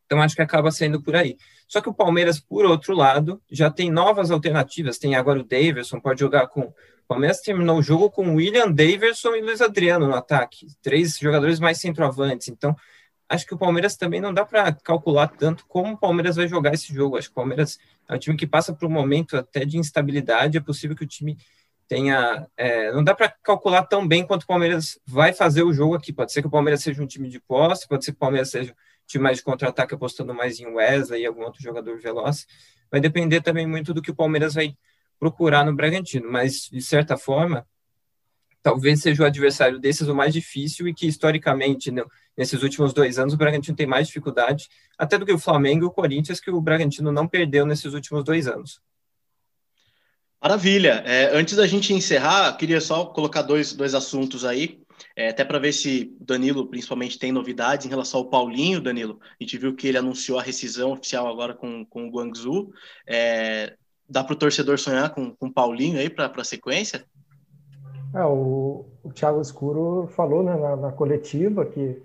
Então 0.05 0.21
acho 0.21 0.35
que 0.35 0.41
acaba 0.41 0.71
sendo 0.71 1.01
por 1.01 1.15
aí. 1.15 1.37
Só 1.67 1.79
que 1.79 1.87
o 1.87 1.93
Palmeiras, 1.93 2.39
por 2.39 2.65
outro 2.65 2.93
lado, 2.93 3.41
já 3.49 3.71
tem 3.71 3.89
novas 3.89 4.29
alternativas. 4.29 4.97
Tem 4.97 5.15
agora 5.15 5.39
o 5.39 5.43
Daverson, 5.43 6.01
pode 6.01 6.19
jogar 6.19 6.47
com 6.47 6.73
Palmeiras 7.11 7.41
terminou 7.41 7.77
o 7.77 7.81
jogo 7.81 8.09
com 8.09 8.35
William 8.35 8.71
Daverson 8.71 9.35
e 9.35 9.41
Luiz 9.41 9.59
Adriano 9.59 10.07
no 10.07 10.15
ataque, 10.15 10.67
três 10.81 11.17
jogadores 11.17 11.59
mais 11.59 11.77
centroavantes. 11.77 12.47
Então, 12.47 12.73
acho 13.27 13.45
que 13.45 13.53
o 13.53 13.57
Palmeiras 13.57 13.97
também 13.97 14.21
não 14.21 14.33
dá 14.33 14.45
para 14.45 14.71
calcular 14.71 15.27
tanto 15.27 15.65
como 15.67 15.95
o 15.95 15.97
Palmeiras 15.97 16.37
vai 16.37 16.47
jogar 16.47 16.73
esse 16.73 16.93
jogo. 16.93 17.17
Acho 17.17 17.27
que 17.27 17.33
o 17.33 17.35
Palmeiras 17.35 17.77
é 18.07 18.15
um 18.15 18.17
time 18.17 18.37
que 18.37 18.47
passa 18.47 18.73
por 18.73 18.85
um 18.85 18.89
momento 18.89 19.35
até 19.35 19.65
de 19.65 19.77
instabilidade. 19.77 20.57
É 20.57 20.61
possível 20.61 20.95
que 20.95 21.03
o 21.03 21.07
time 21.07 21.37
tenha. 21.85 22.47
É, 22.55 22.93
não 22.93 23.03
dá 23.03 23.13
para 23.13 23.27
calcular 23.43 23.83
tão 23.83 24.07
bem 24.07 24.25
quanto 24.25 24.43
o 24.43 24.47
Palmeiras 24.47 24.97
vai 25.05 25.33
fazer 25.33 25.63
o 25.63 25.73
jogo 25.73 25.95
aqui. 25.95 26.13
Pode 26.13 26.31
ser 26.31 26.41
que 26.41 26.47
o 26.47 26.51
Palmeiras 26.51 26.81
seja 26.81 27.03
um 27.03 27.07
time 27.07 27.27
de 27.27 27.41
posse, 27.41 27.89
pode 27.89 28.05
ser 28.05 28.13
que 28.13 28.17
o 28.17 28.19
Palmeiras 28.19 28.51
seja 28.51 28.71
um 28.71 28.75
time 29.05 29.21
mais 29.21 29.39
de 29.39 29.43
contra-ataque, 29.43 29.93
apostando 29.93 30.33
mais 30.33 30.61
em 30.61 30.67
Wesley 30.67 31.23
e 31.23 31.25
algum 31.25 31.41
outro 31.41 31.61
jogador 31.61 31.99
veloz. 31.99 32.47
Vai 32.89 33.01
depender 33.01 33.41
também 33.41 33.67
muito 33.67 33.93
do 33.93 34.01
que 34.01 34.11
o 34.11 34.15
Palmeiras 34.15 34.53
vai 34.53 34.77
procurar 35.21 35.63
no 35.63 35.75
Bragantino, 35.75 36.31
mas 36.31 36.67
de 36.67 36.81
certa 36.81 37.15
forma, 37.15 37.63
talvez 38.63 39.01
seja 39.01 39.21
o 39.21 39.25
adversário 39.25 39.77
desses 39.77 40.07
o 40.07 40.15
mais 40.15 40.33
difícil 40.33 40.87
e 40.87 40.95
que 40.95 41.05
historicamente, 41.05 41.93
nesses 42.35 42.63
últimos 42.63 42.91
dois 42.91 43.19
anos, 43.19 43.35
o 43.35 43.37
Bragantino 43.37 43.77
tem 43.77 43.85
mais 43.85 44.07
dificuldade, 44.07 44.67
até 44.97 45.19
do 45.19 45.25
que 45.25 45.31
o 45.31 45.37
Flamengo 45.37 45.85
e 45.85 45.87
o 45.87 45.91
Corinthians, 45.91 46.39
que 46.39 46.49
o 46.49 46.59
Bragantino 46.59 47.11
não 47.11 47.27
perdeu 47.27 47.67
nesses 47.67 47.93
últimos 47.93 48.23
dois 48.23 48.47
anos. 48.47 48.81
Maravilha. 50.41 51.03
É, 51.05 51.37
antes 51.37 51.55
da 51.55 51.67
gente 51.67 51.93
encerrar, 51.93 52.57
queria 52.57 52.81
só 52.81 53.05
colocar 53.05 53.43
dois, 53.43 53.73
dois 53.73 53.93
assuntos 53.93 54.43
aí, 54.43 54.81
é, 55.15 55.29
até 55.29 55.45
para 55.45 55.59
ver 55.59 55.71
se 55.71 56.17
Danilo, 56.19 56.65
principalmente, 56.65 57.19
tem 57.19 57.31
novidades 57.31 57.85
em 57.85 57.89
relação 57.89 58.21
ao 58.21 58.29
Paulinho, 58.29 58.81
Danilo. 58.81 59.19
A 59.21 59.43
gente 59.43 59.55
viu 59.59 59.75
que 59.75 59.87
ele 59.87 59.99
anunciou 59.99 60.39
a 60.39 60.41
rescisão 60.41 60.93
oficial 60.93 61.27
agora 61.27 61.53
com, 61.53 61.85
com 61.85 62.07
o 62.07 62.09
Guangzhou. 62.09 62.73
É, 63.05 63.77
dá 64.11 64.23
para 64.23 64.33
o 64.33 64.37
torcedor 64.37 64.77
sonhar 64.77 65.13
com, 65.13 65.33
o 65.39 65.51
Paulinho 65.51 65.97
aí 65.97 66.09
para 66.09 66.31
a 66.35 66.43
sequência? 66.43 67.05
É, 68.13 68.23
o, 68.25 68.85
o 69.03 69.13
Thiago 69.13 69.39
Escuro 69.41 70.07
falou 70.15 70.43
né, 70.43 70.55
na, 70.55 70.75
na, 70.75 70.91
coletiva 70.91 71.65
que 71.65 71.97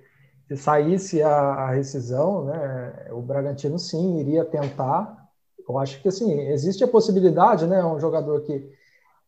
se 0.46 0.56
saísse 0.56 1.20
a, 1.20 1.36
a, 1.36 1.70
rescisão, 1.72 2.44
né, 2.44 3.08
o 3.10 3.20
Bragantino 3.20 3.78
sim 3.78 4.20
iria 4.20 4.44
tentar. 4.44 5.26
Eu 5.68 5.78
acho 5.78 6.00
que 6.00 6.06
assim, 6.06 6.40
existe 6.42 6.84
a 6.84 6.88
possibilidade, 6.88 7.66
né? 7.66 7.84
Um 7.84 7.98
jogador 7.98 8.40
que 8.42 8.70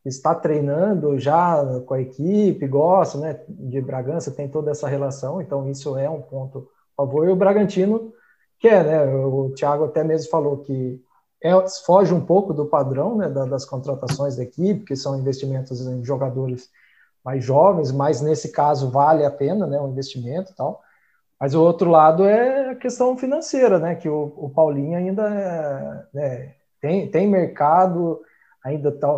está 0.04 0.32
treinando 0.32 1.18
já 1.18 1.64
com 1.84 1.94
a 1.94 2.00
equipe, 2.00 2.64
gosta 2.68 3.18
né, 3.18 3.40
de 3.48 3.80
Bragança, 3.80 4.30
tem 4.30 4.48
toda 4.48 4.70
essa 4.70 4.86
relação, 4.86 5.42
então 5.42 5.68
isso 5.68 5.98
é 5.98 6.08
um 6.08 6.22
ponto 6.22 6.70
a 6.96 7.02
favor. 7.02 7.26
E 7.26 7.32
o 7.32 7.36
Bragantino 7.36 8.12
quer, 8.60 8.84
né? 8.84 9.04
O 9.04 9.50
Thiago 9.50 9.86
até 9.86 10.04
mesmo 10.04 10.30
falou 10.30 10.58
que 10.58 11.02
é, 11.42 11.52
foge 11.84 12.12
um 12.12 12.24
pouco 12.24 12.52
do 12.52 12.66
padrão 12.66 13.16
né, 13.16 13.28
das 13.28 13.64
contratações 13.64 14.36
da 14.36 14.42
equipe, 14.42 14.84
que 14.84 14.96
são 14.96 15.18
investimentos 15.18 15.80
em 15.86 16.04
jogadores 16.04 16.68
mais 17.24 17.44
jovens, 17.44 17.92
mas 17.92 18.20
nesse 18.20 18.50
caso 18.50 18.90
vale 18.90 19.24
a 19.24 19.30
pena 19.30 19.66
né, 19.66 19.80
o 19.80 19.88
investimento 19.88 20.52
e 20.52 20.54
tal. 20.54 20.82
Mas 21.40 21.54
o 21.54 21.62
outro 21.62 21.90
lado 21.90 22.24
é 22.24 22.70
a 22.70 22.74
questão 22.74 23.16
financeira, 23.16 23.78
né? 23.78 23.94
Que 23.94 24.08
o, 24.08 24.32
o 24.36 24.50
Paulinho 24.50 24.98
ainda 24.98 25.28
é, 25.28 26.06
né, 26.12 26.54
tem, 26.80 27.08
tem 27.10 27.28
mercado, 27.28 28.20
ainda 28.64 28.88
está 28.88 29.08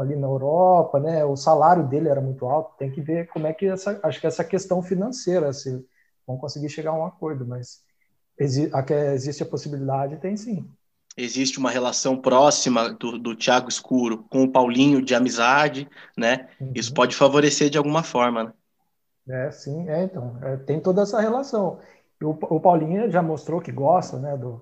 ali 0.00 0.14
na 0.16 0.26
Europa, 0.26 1.00
né? 1.00 1.24
O 1.24 1.36
salário 1.36 1.86
dele 1.88 2.08
era 2.08 2.20
muito 2.20 2.44
alto. 2.46 2.76
Tem 2.76 2.90
que 2.90 3.00
ver 3.00 3.28
como 3.28 3.46
é 3.46 3.54
que 3.54 3.66
essa, 3.66 3.98
acho 4.02 4.20
que 4.20 4.26
essa 4.26 4.44
questão 4.44 4.82
financeira, 4.82 5.52
se 5.54 5.82
vão 6.26 6.36
conseguir 6.36 6.68
chegar 6.68 6.90
a 6.90 6.98
um 6.98 7.06
acordo, 7.06 7.46
mas 7.46 7.82
existe 8.38 9.42
a 9.42 9.46
possibilidade, 9.46 10.18
tem 10.18 10.36
sim 10.36 10.70
existe 11.16 11.58
uma 11.58 11.70
relação 11.70 12.16
próxima 12.16 12.90
do, 12.90 13.18
do 13.18 13.36
Thiago 13.36 13.68
Escuro 13.68 14.24
com 14.30 14.44
o 14.44 14.50
Paulinho 14.50 15.02
de 15.02 15.14
amizade, 15.14 15.88
né? 16.16 16.48
Uhum. 16.60 16.72
Isso 16.74 16.92
pode 16.94 17.16
favorecer 17.16 17.70
de 17.70 17.78
alguma 17.78 18.02
forma, 18.02 18.44
né? 18.44 18.52
É, 19.28 19.50
sim, 19.50 19.88
é, 19.88 20.04
então, 20.04 20.36
é, 20.42 20.56
tem 20.56 20.80
toda 20.80 21.02
essa 21.02 21.20
relação. 21.20 21.78
O, 22.22 22.30
o, 22.30 22.60
Paulinho 22.60 23.10
já 23.10 23.22
mostrou 23.22 23.60
que 23.60 23.70
gosta, 23.70 24.18
né, 24.18 24.36
do 24.36 24.60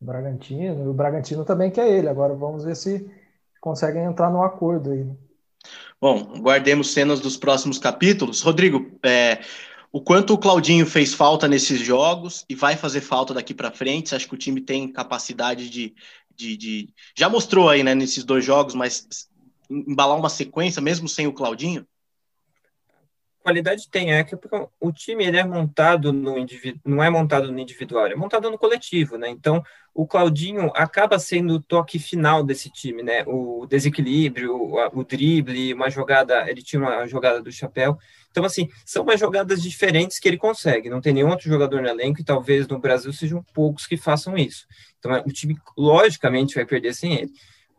Bragantino, 0.00 0.84
e 0.84 0.88
o 0.88 0.92
Bragantino 0.92 1.44
também 1.44 1.70
quer 1.70 1.88
ele. 1.88 2.08
Agora 2.08 2.34
vamos 2.34 2.64
ver 2.64 2.76
se 2.76 3.10
conseguem 3.60 4.04
entrar 4.04 4.30
no 4.30 4.42
acordo 4.42 4.90
aí. 4.90 5.06
Bom, 6.00 6.40
guardemos 6.40 6.92
cenas 6.92 7.20
dos 7.20 7.36
próximos 7.36 7.78
capítulos. 7.78 8.42
Rodrigo, 8.42 8.90
é, 9.04 9.40
o 9.92 10.00
quanto 10.00 10.32
o 10.32 10.38
Claudinho 10.38 10.86
fez 10.86 11.12
falta 11.12 11.46
nesses 11.46 11.80
jogos 11.80 12.46
e 12.48 12.54
vai 12.54 12.76
fazer 12.76 13.02
falta 13.02 13.34
daqui 13.34 13.52
para 13.52 13.70
frente. 13.70 14.14
Acha 14.14 14.26
que 14.26 14.34
o 14.34 14.38
time 14.38 14.60
tem 14.62 14.90
capacidade 14.90 15.68
de, 15.68 15.94
de, 16.34 16.56
de, 16.56 16.94
Já 17.14 17.28
mostrou 17.28 17.68
aí, 17.68 17.82
né, 17.82 17.94
nesses 17.94 18.24
dois 18.24 18.42
jogos, 18.42 18.74
mas 18.74 19.06
embalar 19.70 20.16
uma 20.16 20.30
sequência 20.30 20.80
mesmo 20.80 21.08
sem 21.08 21.26
o 21.26 21.32
Claudinho? 21.32 21.86
Qualidade 23.42 23.88
tem, 23.90 24.12
é 24.12 24.24
que 24.24 24.36
o 24.80 24.92
time 24.92 25.24
ele 25.24 25.36
é 25.36 25.44
montado 25.44 26.12
no 26.12 26.38
indivíduo, 26.38 26.80
não 26.84 27.02
é 27.02 27.10
montado 27.10 27.50
no 27.50 27.58
individual, 27.58 28.06
é 28.06 28.14
montado 28.14 28.50
no 28.50 28.56
coletivo, 28.56 29.18
né? 29.18 29.28
Então, 29.28 29.62
o 29.94 30.06
Claudinho 30.06 30.70
acaba 30.74 31.18
sendo 31.18 31.54
o 31.54 31.60
toque 31.60 31.98
final 31.98 32.42
desse 32.42 32.70
time, 32.70 33.02
né? 33.02 33.24
O 33.26 33.66
desequilíbrio, 33.66 34.54
o, 34.54 35.00
o 35.00 35.04
drible, 35.04 35.74
uma 35.74 35.90
jogada, 35.90 36.48
ele 36.48 36.62
tinha 36.62 36.80
uma 36.80 37.06
jogada 37.06 37.42
do 37.42 37.52
chapéu. 37.52 37.98
Então, 38.30 38.44
assim, 38.44 38.68
são 38.86 39.02
umas 39.02 39.20
jogadas 39.20 39.62
diferentes 39.62 40.18
que 40.18 40.28
ele 40.28 40.38
consegue. 40.38 40.88
Não 40.88 41.00
tem 41.00 41.12
nenhum 41.12 41.28
outro 41.28 41.48
jogador 41.48 41.82
no 41.82 41.88
elenco 41.88 42.20
e 42.20 42.24
talvez 42.24 42.66
no 42.66 42.78
Brasil 42.78 43.12
sejam 43.12 43.44
poucos 43.52 43.86
que 43.86 43.96
façam 43.96 44.36
isso. 44.38 44.66
Então, 44.98 45.12
o 45.26 45.32
time, 45.32 45.56
logicamente, 45.76 46.54
vai 46.54 46.64
perder 46.64 46.94
sem 46.94 47.14
ele. 47.14 47.32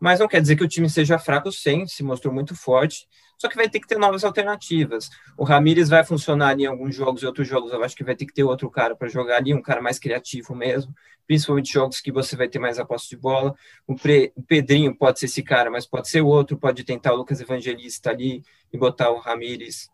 Mas 0.04 0.20
não 0.20 0.28
quer 0.28 0.40
dizer 0.40 0.54
que 0.54 0.64
o 0.64 0.68
time 0.68 0.88
seja 0.90 1.18
fraco 1.18 1.50
sem, 1.50 1.86
se 1.86 2.02
mostrou 2.02 2.32
muito 2.32 2.54
forte 2.54 3.06
só 3.38 3.48
que 3.48 3.56
vai 3.56 3.68
ter 3.68 3.80
que 3.80 3.86
ter 3.86 3.98
novas 3.98 4.24
alternativas. 4.24 5.10
O 5.36 5.44
Ramires 5.44 5.88
vai 5.88 6.04
funcionar 6.04 6.48
ali 6.48 6.64
em 6.64 6.66
alguns 6.66 6.94
jogos 6.94 7.22
e 7.22 7.26
outros 7.26 7.46
jogos 7.46 7.72
eu 7.72 7.82
acho 7.82 7.96
que 7.96 8.04
vai 8.04 8.14
ter 8.14 8.26
que 8.26 8.32
ter 8.32 8.44
outro 8.44 8.70
cara 8.70 8.94
para 8.94 9.08
jogar 9.08 9.36
ali, 9.36 9.52
um 9.52 9.62
cara 9.62 9.82
mais 9.82 9.98
criativo 9.98 10.54
mesmo, 10.54 10.94
principalmente 11.26 11.72
jogos 11.72 12.00
que 12.00 12.12
você 12.12 12.36
vai 12.36 12.48
ter 12.48 12.58
mais 12.58 12.78
a 12.78 12.84
posse 12.84 13.08
de 13.10 13.16
bola. 13.16 13.54
O, 13.86 13.94
Pre, 13.96 14.32
o 14.36 14.42
Pedrinho 14.42 14.96
pode 14.96 15.18
ser 15.18 15.26
esse 15.26 15.42
cara, 15.42 15.70
mas 15.70 15.86
pode 15.86 16.08
ser 16.08 16.20
outro, 16.20 16.56
pode 16.56 16.84
tentar 16.84 17.12
o 17.12 17.16
Lucas 17.16 17.40
Evangelista 17.40 18.10
ali 18.10 18.42
e 18.72 18.78
botar 18.78 19.10
o 19.10 19.18
Ramires 19.18 19.90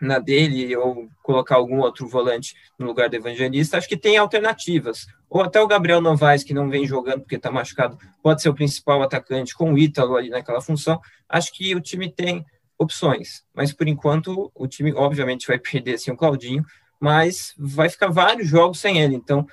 na 0.00 0.18
dele 0.18 0.76
ou 0.76 1.08
colocar 1.22 1.56
algum 1.56 1.80
outro 1.80 2.06
volante 2.06 2.54
no 2.78 2.86
lugar 2.86 3.08
do 3.08 3.16
Evangelista. 3.16 3.76
Acho 3.76 3.88
que 3.88 3.96
tem 3.96 4.16
alternativas. 4.16 5.06
Ou 5.28 5.42
até 5.42 5.60
o 5.60 5.66
Gabriel 5.66 6.00
Novaes, 6.00 6.44
que 6.44 6.54
não 6.54 6.70
vem 6.70 6.86
jogando 6.86 7.20
porque 7.20 7.36
está 7.36 7.50
machucado, 7.50 7.98
pode 8.22 8.40
ser 8.40 8.48
o 8.48 8.54
principal 8.54 9.02
atacante 9.02 9.54
com 9.54 9.72
o 9.72 9.78
Ítalo 9.78 10.16
ali 10.16 10.30
naquela 10.30 10.60
função. 10.60 11.00
Acho 11.28 11.52
que 11.52 11.74
o 11.74 11.80
time 11.80 12.10
tem 12.10 12.44
opções. 12.78 13.42
Mas 13.54 13.72
por 13.72 13.88
enquanto 13.88 14.50
o 14.54 14.66
time 14.66 14.92
obviamente 14.94 15.46
vai 15.46 15.58
perder 15.60 15.94
assim 15.94 16.10
o 16.10 16.16
Claudinho, 16.16 16.64
mas 17.00 17.52
vai 17.58 17.88
ficar 17.88 18.08
vários 18.08 18.48
jogos 18.48 18.78
sem 18.78 19.00
ele. 19.00 19.14
Então, 19.14 19.46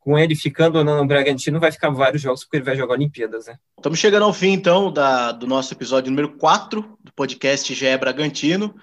com 0.00 0.18
ele 0.18 0.34
ficando 0.34 0.78
ou 0.78 0.84
não 0.84 0.96
no 0.96 1.06
Bragantino, 1.06 1.60
vai 1.60 1.70
ficar 1.70 1.90
vários 1.90 2.22
jogos 2.22 2.42
porque 2.42 2.56
ele 2.56 2.64
vai 2.64 2.76
jogar 2.76 2.94
Olimpíadas, 2.94 3.46
né? 3.46 3.58
Estamos 3.76 3.98
chegando 3.98 4.24
ao 4.24 4.32
fim 4.32 4.52
então 4.52 4.90
da, 4.90 5.30
do 5.30 5.46
nosso 5.46 5.74
episódio 5.74 6.10
número 6.10 6.36
4 6.36 6.98
do 7.04 7.12
podcast 7.12 7.72
GE 7.74 7.96
Bragantino. 7.98 8.74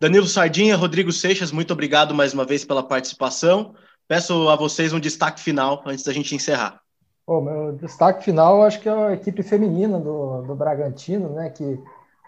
Danilo 0.00 0.26
Sardinha, 0.26 0.76
Rodrigo 0.76 1.10
Seixas, 1.10 1.50
muito 1.50 1.72
obrigado 1.72 2.14
mais 2.14 2.32
uma 2.32 2.44
vez 2.44 2.64
pela 2.64 2.86
participação. 2.86 3.74
Peço 4.06 4.48
a 4.48 4.54
vocês 4.54 4.92
um 4.92 5.00
destaque 5.00 5.40
final 5.40 5.82
antes 5.84 6.04
da 6.04 6.12
gente 6.12 6.36
encerrar. 6.36 6.80
Bom, 7.26 7.40
meu 7.40 7.72
destaque 7.72 8.22
final 8.22 8.62
acho 8.62 8.80
que 8.80 8.88
é 8.88 8.92
a 8.92 9.12
equipe 9.12 9.42
feminina 9.42 9.98
do, 9.98 10.42
do 10.42 10.54
Bragantino, 10.54 11.30
né, 11.30 11.50
que 11.50 11.82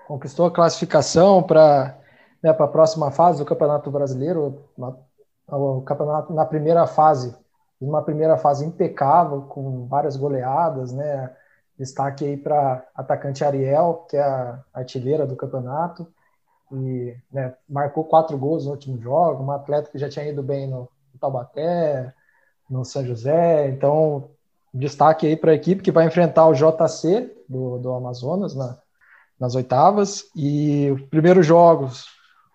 conquistou 0.09 0.47
a 0.47 0.51
classificação 0.51 1.45
para 1.45 1.97
né, 2.43 2.51
a 2.51 2.67
próxima 2.67 3.13
fase 3.13 3.39
do 3.39 3.45
Campeonato 3.45 3.89
Brasileiro, 3.89 4.65
na, 4.77 4.93
o 5.57 5.81
campeonato 5.83 6.35
na 6.35 6.45
primeira 6.45 6.89
fase, 6.89 7.33
uma 7.81 8.03
primeira 8.03 8.37
fase 8.37 8.67
impecável, 8.67 9.43
com 9.43 9.87
várias 9.87 10.17
goleadas, 10.17 10.91
né, 10.93 11.31
destaque 11.79 12.25
aí 12.25 12.37
para 12.37 12.85
atacante 12.97 13.45
Ariel, 13.45 14.07
que 14.11 14.17
é 14.17 14.23
a 14.23 14.59
artilheira 14.75 15.25
do 15.25 15.37
campeonato, 15.37 16.05
e 16.73 17.17
né, 17.33 17.55
marcou 17.69 18.05
quatro 18.05 18.37
gols 18.39 18.65
no 18.65 18.73
último 18.73 19.01
jogo, 19.01 19.43
uma 19.43 19.57
atleta 19.57 19.91
que 19.91 19.99
já 19.99 20.09
tinha 20.09 20.29
ido 20.29 20.43
bem 20.43 20.69
no, 20.69 20.89
no 21.13 21.21
Taubaté, 21.21 22.13
no 22.69 22.85
São 22.85 23.05
José, 23.05 23.69
então 23.69 24.31
destaque 24.73 25.27
aí 25.27 25.37
para 25.37 25.51
a 25.51 25.55
equipe 25.55 25.83
que 25.83 25.91
vai 25.91 26.07
enfrentar 26.07 26.47
o 26.47 26.55
JC 26.55 27.33
do, 27.49 27.79
do 27.79 27.93
Amazonas 27.93 28.55
na, 28.55 28.79
nas 29.39 29.55
oitavas. 29.55 30.25
E 30.37 30.91
os 30.93 31.03
primeiros 31.03 31.45
jogos, 31.45 32.07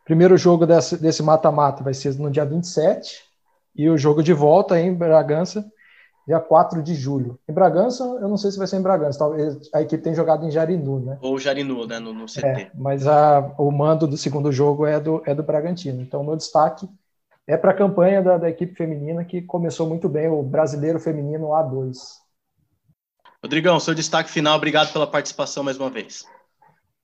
primeiro 0.06 0.38
jogo 0.38 0.65
desse 0.65 1.21
mata-mata 1.21 1.84
vai 1.84 1.93
ser 1.93 2.15
no 2.15 2.32
dia 2.32 2.45
27 2.45 3.23
e 3.75 3.89
o 3.89 3.97
jogo 3.97 4.23
de 4.23 4.32
volta 4.32 4.80
em 4.80 4.93
Bragança, 4.93 5.65
dia 6.27 6.39
4 6.39 6.81
de 6.81 6.95
julho. 6.95 7.39
Em 7.47 7.53
Bragança, 7.53 8.03
eu 8.03 8.27
não 8.27 8.38
sei 8.38 8.51
se 8.51 8.57
vai 8.57 8.67
ser 8.67 8.77
em 8.77 8.81
Bragança, 8.81 9.19
talvez 9.19 9.69
a 9.73 9.81
equipe 9.81 10.03
tem 10.03 10.15
jogado 10.15 10.45
em 10.45 10.51
Jarinu, 10.51 10.99
né? 10.99 11.17
Ou 11.21 11.38
Jarinu, 11.38 11.85
né, 11.85 11.99
no, 11.99 12.13
no 12.13 12.25
CT. 12.25 12.45
É, 12.45 12.71
mas 12.73 13.05
a, 13.07 13.53
o 13.57 13.71
mando 13.71 14.07
do 14.07 14.17
segundo 14.17 14.51
jogo 14.51 14.85
é 14.85 14.99
do, 14.99 15.21
é 15.25 15.35
do 15.35 15.43
Bragantino. 15.43 16.01
Então, 16.01 16.21
o 16.21 16.23
meu 16.23 16.35
destaque 16.35 16.89
é 17.47 17.55
para 17.55 17.71
a 17.71 17.75
campanha 17.75 18.23
da, 18.23 18.38
da, 18.38 18.49
equipe 18.49 18.73
feminina 18.73 19.23
que 19.23 19.41
começou 19.41 19.88
muito 19.88 20.09
bem, 20.09 20.27
o 20.27 20.41
Brasileiro 20.41 20.99
Feminino 20.99 21.49
A2. 21.49 21.95
Rodrigão, 23.43 23.79
seu 23.79 23.93
destaque 23.93 24.31
final, 24.31 24.57
obrigado 24.57 24.91
pela 24.91 25.05
participação 25.05 25.63
mais 25.63 25.77
uma 25.77 25.89
vez. 25.89 26.25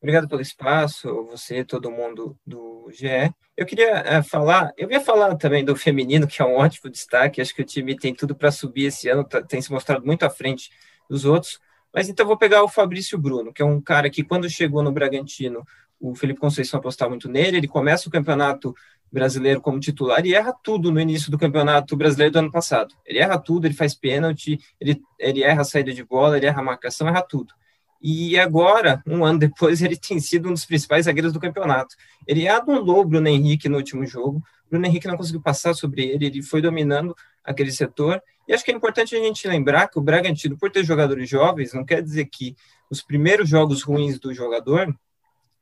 Obrigado 0.01 0.27
pelo 0.27 0.41
espaço, 0.41 1.25
você, 1.25 1.63
todo 1.63 1.91
mundo 1.91 2.35
do 2.45 2.89
GE. 2.91 3.31
Eu 3.55 3.67
queria 3.67 3.97
é, 3.97 4.23
falar, 4.23 4.71
eu 4.75 4.89
ia 4.89 4.99
falar 4.99 5.35
também 5.35 5.63
do 5.63 5.75
feminino, 5.75 6.25
que 6.25 6.41
é 6.41 6.45
um 6.45 6.55
ótimo 6.55 6.89
destaque. 6.89 7.39
Acho 7.39 7.53
que 7.53 7.61
o 7.61 7.65
time 7.65 7.95
tem 7.95 8.11
tudo 8.11 8.35
para 8.35 8.51
subir 8.51 8.85
esse 8.85 9.07
ano, 9.09 9.23
tá, 9.23 9.43
tem 9.43 9.61
se 9.61 9.71
mostrado 9.71 10.03
muito 10.03 10.23
à 10.23 10.29
frente 10.29 10.71
dos 11.07 11.23
outros. 11.23 11.59
Mas 11.93 12.09
então 12.09 12.25
vou 12.25 12.35
pegar 12.35 12.63
o 12.63 12.67
Fabrício 12.67 13.15
Bruno, 13.15 13.53
que 13.53 13.61
é 13.61 13.65
um 13.65 13.79
cara 13.79 14.09
que 14.09 14.23
quando 14.23 14.49
chegou 14.49 14.81
no 14.81 14.91
Bragantino, 14.91 15.63
o 15.99 16.15
Felipe 16.15 16.39
Conceição 16.39 16.79
apostava 16.79 17.11
muito 17.11 17.29
nele. 17.29 17.57
Ele 17.57 17.67
começa 17.67 18.09
o 18.09 18.11
campeonato 18.11 18.73
brasileiro 19.11 19.61
como 19.61 19.79
titular 19.79 20.25
e 20.25 20.33
erra 20.33 20.51
tudo 20.63 20.91
no 20.91 20.99
início 20.99 21.29
do 21.29 21.37
campeonato 21.37 21.95
brasileiro 21.95 22.33
do 22.33 22.39
ano 22.39 22.51
passado. 22.51 22.95
Ele 23.05 23.19
erra 23.19 23.37
tudo, 23.37 23.67
ele 23.67 23.75
faz 23.75 23.93
pênalti, 23.93 24.57
ele, 24.79 24.99
ele 25.19 25.43
erra 25.43 25.61
a 25.61 25.65
saída 25.65 25.93
de 25.93 26.03
bola, 26.03 26.37
ele 26.37 26.47
erra 26.47 26.61
a 26.61 26.63
marcação, 26.63 27.07
erra 27.07 27.21
tudo. 27.21 27.53
E 28.01 28.39
agora, 28.39 29.03
um 29.05 29.23
ano 29.23 29.37
depois, 29.37 29.81
ele 29.81 29.95
tem 29.95 30.19
sido 30.19 30.49
um 30.49 30.53
dos 30.53 30.65
principais 30.65 31.05
zagueiros 31.05 31.31
do 31.31 31.39
campeonato. 31.39 31.95
Ele 32.27 32.47
anulou 32.47 33.01
o 33.01 33.05
Bruno 33.05 33.27
Henrique 33.27 33.69
no 33.69 33.77
último 33.77 34.05
jogo. 34.07 34.41
Bruno 34.69 34.85
Henrique 34.85 35.07
não 35.07 35.17
conseguiu 35.17 35.41
passar 35.41 35.75
sobre 35.75 36.03
ele, 36.05 36.25
ele 36.25 36.41
foi 36.41 36.61
dominando 36.61 37.15
aquele 37.43 37.71
setor. 37.71 38.21
E 38.47 38.53
acho 38.53 38.65
que 38.65 38.71
é 38.71 38.73
importante 38.73 39.15
a 39.15 39.19
gente 39.19 39.47
lembrar 39.47 39.87
que 39.87 39.99
o 39.99 40.01
Bragantino, 40.01 40.57
por 40.57 40.71
ter 40.71 40.83
jogadores 40.83 41.29
jovens, 41.29 41.73
não 41.73 41.85
quer 41.85 42.01
dizer 42.01 42.25
que 42.25 42.55
os 42.89 43.01
primeiros 43.03 43.47
jogos 43.47 43.83
ruins 43.83 44.19
do 44.19 44.33
jogador 44.33 44.93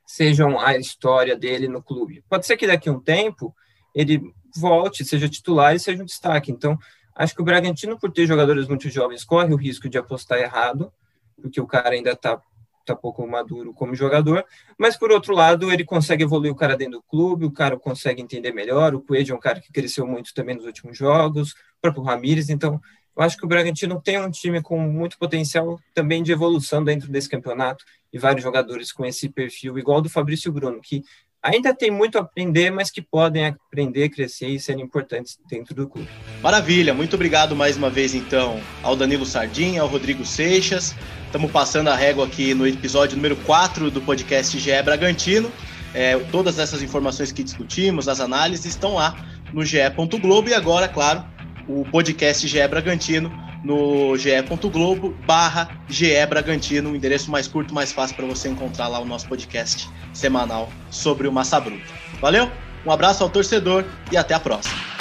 sejam 0.05 0.59
a 0.59 0.77
história 0.77 1.35
dele 1.35 1.67
no 1.67 1.83
clube. 1.83 2.23
Pode 2.29 2.45
ser 2.45 2.57
que 2.57 2.65
daqui 2.65 2.89
a 2.89 2.91
um 2.91 2.99
tempo 2.99 3.53
ele 3.93 4.33
volte, 4.55 5.05
seja 5.05 5.29
titular 5.29 5.75
e 5.75 5.79
seja 5.79 6.01
um 6.01 6.05
destaque. 6.05 6.51
Então, 6.51 6.77
acho 7.15 7.35
que 7.35 7.41
o 7.41 7.45
Bragantino, 7.45 7.99
por 7.99 8.11
ter 8.11 8.25
jogadores 8.25 8.67
muito 8.67 8.89
jovens, 8.89 9.23
corre 9.23 9.53
o 9.53 9.57
risco 9.57 9.89
de 9.89 9.97
apostar 9.97 10.39
errado, 10.39 10.91
porque 11.39 11.59
o 11.59 11.67
cara 11.67 11.89
ainda 11.89 12.11
está 12.11 12.41
tá 12.85 12.95
pouco 12.95 13.25
maduro 13.27 13.73
como 13.73 13.93
jogador, 13.95 14.43
mas 14.77 14.97
por 14.97 15.11
outro 15.11 15.33
lado, 15.33 15.71
ele 15.71 15.83
consegue 15.83 16.23
evoluir 16.23 16.51
o 16.51 16.55
cara 16.55 16.75
dentro 16.75 16.99
do 16.99 17.03
clube, 17.03 17.45
o 17.45 17.51
cara 17.51 17.77
consegue 17.77 18.21
entender 18.21 18.51
melhor, 18.51 18.95
o 18.95 19.01
Coelho 19.01 19.31
é 19.31 19.35
um 19.35 19.39
cara 19.39 19.59
que 19.59 19.71
cresceu 19.71 20.07
muito 20.07 20.33
também 20.33 20.55
nos 20.55 20.65
últimos 20.65 20.97
jogos, 20.97 21.51
o 21.51 21.81
próprio 21.81 22.03
Ramires, 22.03 22.49
então 22.49 22.79
eu 23.15 23.23
acho 23.23 23.37
que 23.37 23.45
o 23.45 23.47
Bragantino 23.47 24.01
tem 24.01 24.17
um 24.17 24.31
time 24.31 24.61
com 24.61 24.79
muito 24.79 25.17
potencial 25.19 25.79
também 25.93 26.23
de 26.23 26.31
evolução 26.31 26.83
dentro 26.83 27.11
desse 27.11 27.27
campeonato 27.27 27.83
e 28.13 28.17
vários 28.17 28.41
jogadores 28.41 28.91
com 28.91 29.05
esse 29.05 29.29
perfil 29.29 29.77
igual 29.77 30.01
do 30.01 30.09
Fabrício 30.09 30.51
Bruno, 30.51 30.79
que 30.81 31.03
ainda 31.41 31.73
tem 31.73 31.91
muito 31.91 32.17
a 32.17 32.21
aprender, 32.21 32.69
mas 32.69 32.89
que 32.89 33.01
podem 33.01 33.47
aprender, 33.47 34.09
crescer 34.09 34.47
e 34.47 34.59
serem 34.59 34.83
importantes 34.83 35.37
dentro 35.49 35.75
do 35.75 35.87
clube. 35.87 36.09
Maravilha, 36.41 36.93
muito 36.93 37.15
obrigado 37.15 37.55
mais 37.55 37.77
uma 37.77 37.89
vez 37.89 38.13
então 38.13 38.59
ao 38.81 38.95
Danilo 38.95 39.25
Sardinha, 39.25 39.81
ao 39.81 39.87
Rodrigo 39.87 40.25
Seixas. 40.25 40.95
Estamos 41.29 41.51
passando 41.51 41.89
a 41.89 41.95
régua 41.95 42.25
aqui 42.25 42.55
no 42.55 42.65
episódio 42.65 43.15
número 43.15 43.35
4 43.35 43.91
do 43.91 44.01
podcast 44.01 44.57
GE 44.57 44.81
Bragantino. 44.81 45.51
É, 45.93 46.17
todas 46.31 46.57
essas 46.57 46.81
informações 46.81 47.31
que 47.31 47.43
discutimos, 47.43 48.07
as 48.07 48.19
análises, 48.19 48.65
estão 48.65 48.95
lá 48.95 49.15
no 49.53 49.63
ge.globo 49.63 50.49
e 50.49 50.55
agora, 50.55 50.87
claro, 50.87 51.23
o 51.67 51.85
podcast 51.85 52.47
GE 52.47 52.67
Bragantino 52.67 53.31
no 53.63 54.17
ge.globo 54.17 55.15
barra 55.27 55.69
GE 55.87 56.25
Bragantino, 56.27 56.93
o 56.93 56.95
endereço 56.95 57.29
mais 57.29 57.47
curto, 57.47 57.75
mais 57.75 57.91
fácil 57.91 58.15
para 58.15 58.25
você 58.25 58.49
encontrar 58.49 58.87
lá 58.87 58.99
o 58.99 59.05
nosso 59.05 59.27
podcast 59.27 59.87
semanal 60.11 60.67
sobre 60.89 61.27
o 61.27 61.31
Massa 61.31 61.59
Bruta. 61.59 61.93
Valeu, 62.19 62.49
um 62.83 62.91
abraço 62.91 63.23
ao 63.23 63.29
torcedor 63.29 63.85
e 64.11 64.17
até 64.17 64.33
a 64.33 64.39
próxima. 64.39 64.98